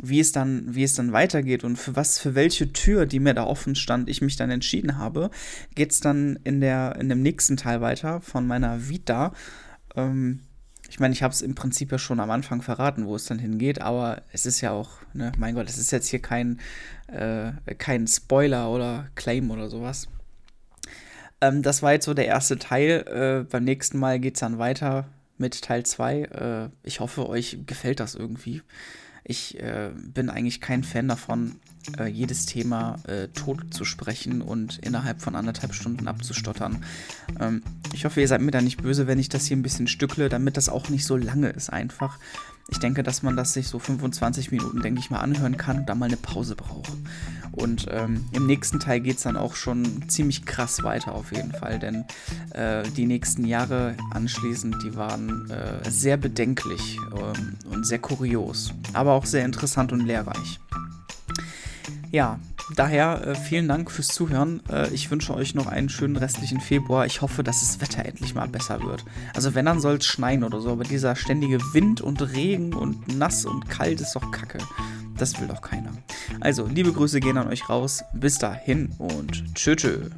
wie 0.02 0.20
es 0.20 0.32
dann, 0.32 0.74
wie 0.74 0.84
es 0.84 0.96
dann 0.96 1.14
weitergeht 1.14 1.64
und 1.64 1.78
für 1.78 1.96
was, 1.96 2.18
für 2.18 2.34
welche 2.34 2.74
Tür, 2.74 3.06
die 3.06 3.20
mir 3.20 3.36
da 3.36 3.44
offen 3.44 3.76
stand, 3.76 4.10
ich 4.10 4.22
mich 4.22 4.36
dann 4.36 4.50
entschieden 4.50 4.98
habe, 4.98 5.30
geht 5.76 5.92
es 5.92 6.00
dann 6.00 6.40
in 6.44 6.62
der, 6.62 6.96
in 7.00 7.10
dem 7.10 7.22
nächsten 7.22 7.58
Teil 7.58 7.80
weiter 7.82 8.22
von 8.22 8.48
meiner 8.48 8.90
Vita. 8.90 9.34
Ähm, 9.96 10.40
Ich 10.94 11.00
meine, 11.00 11.12
ich 11.12 11.24
habe 11.24 11.34
es 11.34 11.42
im 11.42 11.56
Prinzip 11.56 11.92
ja 11.92 11.98
schon 11.98 12.20
am 12.20 12.30
Anfang 12.30 12.62
verraten, 12.62 13.08
wo 13.08 13.16
es 13.16 13.26
dann 13.26 13.40
hingeht, 13.40 13.82
aber 13.82 14.22
es 14.32 14.46
ist 14.46 14.62
ja 14.62 14.70
auch, 14.70 14.92
ne, 15.14 15.32
mein 15.40 15.56
Gott, 15.56 15.68
es 15.68 15.80
ist 15.80 15.90
jetzt 15.90 16.08
hier 16.08 16.22
kein, 16.22 16.60
äh, 17.08 17.52
kein 17.80 18.06
Spoiler 18.06 18.70
oder 18.70 19.08
Claim 19.16 19.50
oder 19.50 19.72
sowas. 19.72 20.08
Ähm, 21.42 21.64
das 21.64 21.82
war 21.82 21.94
jetzt 21.94 22.06
so 22.06 22.14
der 22.14 22.28
erste 22.28 22.60
Teil. 22.60 23.08
Äh, 23.08 23.44
beim 23.50 23.64
nächsten 23.64 23.98
Mal 23.98 24.20
geht 24.20 24.36
es 24.36 24.42
dann 24.42 24.60
weiter 24.60 25.08
mit 25.40 25.64
Teil 25.64 25.84
2. 25.84 26.22
Äh, 26.22 26.70
ich 26.84 27.00
hoffe, 27.00 27.28
euch 27.28 27.58
gefällt 27.66 28.00
das 28.00 28.14
irgendwie. 28.14 28.62
Ich 29.24 29.60
äh, 29.60 29.90
bin 29.96 30.30
eigentlich 30.30 30.62
kein 30.62 30.84
Fan 30.84 31.08
davon, 31.08 31.56
äh, 31.98 32.08
jedes 32.08 32.46
Thema 32.46 32.98
äh, 33.08 33.28
tot 33.30 33.74
zu 33.74 33.86
sprechen 33.86 34.42
und 34.42 34.80
innerhalb 34.80 35.22
von 35.22 35.36
anderthalb 35.36 35.74
Stunden 35.74 36.08
abzustottern. 36.08 36.84
Ähm, 37.40 37.62
ich 37.94 38.06
hoffe, 38.06 38.22
ihr 38.22 38.28
seid 38.28 38.42
mir 38.42 38.52
da 38.52 38.62
nicht 38.62 38.82
böse, 38.82 39.08
wenn 39.08 39.20
ich 39.20 39.30
das 39.30 39.46
hier 39.46 39.58
ein 39.58 39.64
bisschen 39.64 39.88
stückle, 39.88 40.30
damit 40.30 40.58
das 40.58 40.70
auch 40.70 40.90
nicht 40.90 41.06
so 41.06 41.18
lange 41.18 41.50
ist 41.50 41.72
einfach. 41.72 42.18
Ich 42.70 42.80
denke, 42.80 43.04
dass 43.04 43.24
man 43.24 43.36
das 43.36 43.54
sich 43.54 43.68
so 43.68 43.78
25 43.78 44.52
Minuten, 44.52 44.82
denke 44.82 45.00
ich 45.00 45.10
mal, 45.10 45.20
anhören 45.20 45.58
kann 45.58 45.80
und 45.80 45.90
dann 45.90 46.00
mal 46.00 46.06
eine 46.06 46.18
Pause 46.18 46.56
braucht. 46.56 46.94
Und 47.52 47.88
ähm, 47.92 48.26
im 48.32 48.48
nächsten 48.48 48.80
Teil 48.80 49.02
geht 49.02 49.18
es 49.18 49.24
dann 49.24 49.38
auch 49.38 49.56
schon 49.56 50.10
ziemlich 50.10 50.46
krass 50.46 50.82
weiter 50.82 51.14
auf 51.14 51.32
jeden 51.32 51.52
Fall, 51.52 51.78
denn 51.78 52.06
äh, 52.52 52.84
die 52.98 53.06
nächsten 53.06 53.46
Jahre 53.46 53.96
anschließend, 54.12 54.78
die 54.84 54.96
waren 54.96 55.52
äh, 55.52 55.88
sehr 55.90 56.18
bedenklich 56.18 56.98
ähm, 57.12 57.54
und 57.70 57.86
sehr 57.86 58.00
kurios, 58.00 58.74
aber 58.94 59.12
auch 59.12 59.26
sehr 59.26 59.46
interessant 59.46 59.92
und 59.92 60.00
lehrreich. 60.00 60.60
Ja, 62.14 62.40
daher 62.76 63.26
äh, 63.26 63.34
vielen 63.34 63.68
Dank 63.68 63.90
fürs 63.90 64.10
Zuhören. 64.10 64.62
Äh, 64.70 64.94
ich 64.94 65.10
wünsche 65.10 65.34
euch 65.34 65.56
noch 65.56 65.66
einen 65.66 65.90
schönen 65.90 66.16
restlichen 66.16 66.62
Februar. 66.62 67.08
Ich 67.08 67.24
hoffe, 67.24 67.44
dass 67.44 67.62
das 67.62 67.82
Wetter 67.82 68.06
endlich 68.06 68.36
mal 68.36 68.48
besser 68.48 68.84
wird. 68.84 69.04
Also 69.34 69.56
wenn, 69.56 69.66
dann 69.66 69.80
soll 69.80 69.96
es 69.96 70.06
schneien 70.06 70.44
oder 70.44 70.62
so, 70.62 70.70
aber 70.70 70.84
dieser 70.84 71.16
ständige 71.16 71.58
Wind 71.74 72.02
und 72.02 72.22
Regen 72.22 72.76
und 72.76 73.18
nass 73.18 73.46
und 73.46 73.68
kalt 73.68 74.00
ist 74.00 74.16
doch 74.16 74.30
kacke. 74.30 74.60
Das 75.18 75.42
will 75.42 75.48
doch 75.48 75.62
keiner. 75.62 75.92
Also, 76.40 76.68
liebe 76.68 76.94
Grüße 76.94 77.20
gehen 77.20 77.40
an 77.40 77.48
euch 77.48 77.68
raus. 77.68 78.04
Bis 78.14 78.38
dahin 78.38 78.92
und 79.00 79.56
tschö 79.56 79.76
tschö. 79.76 80.10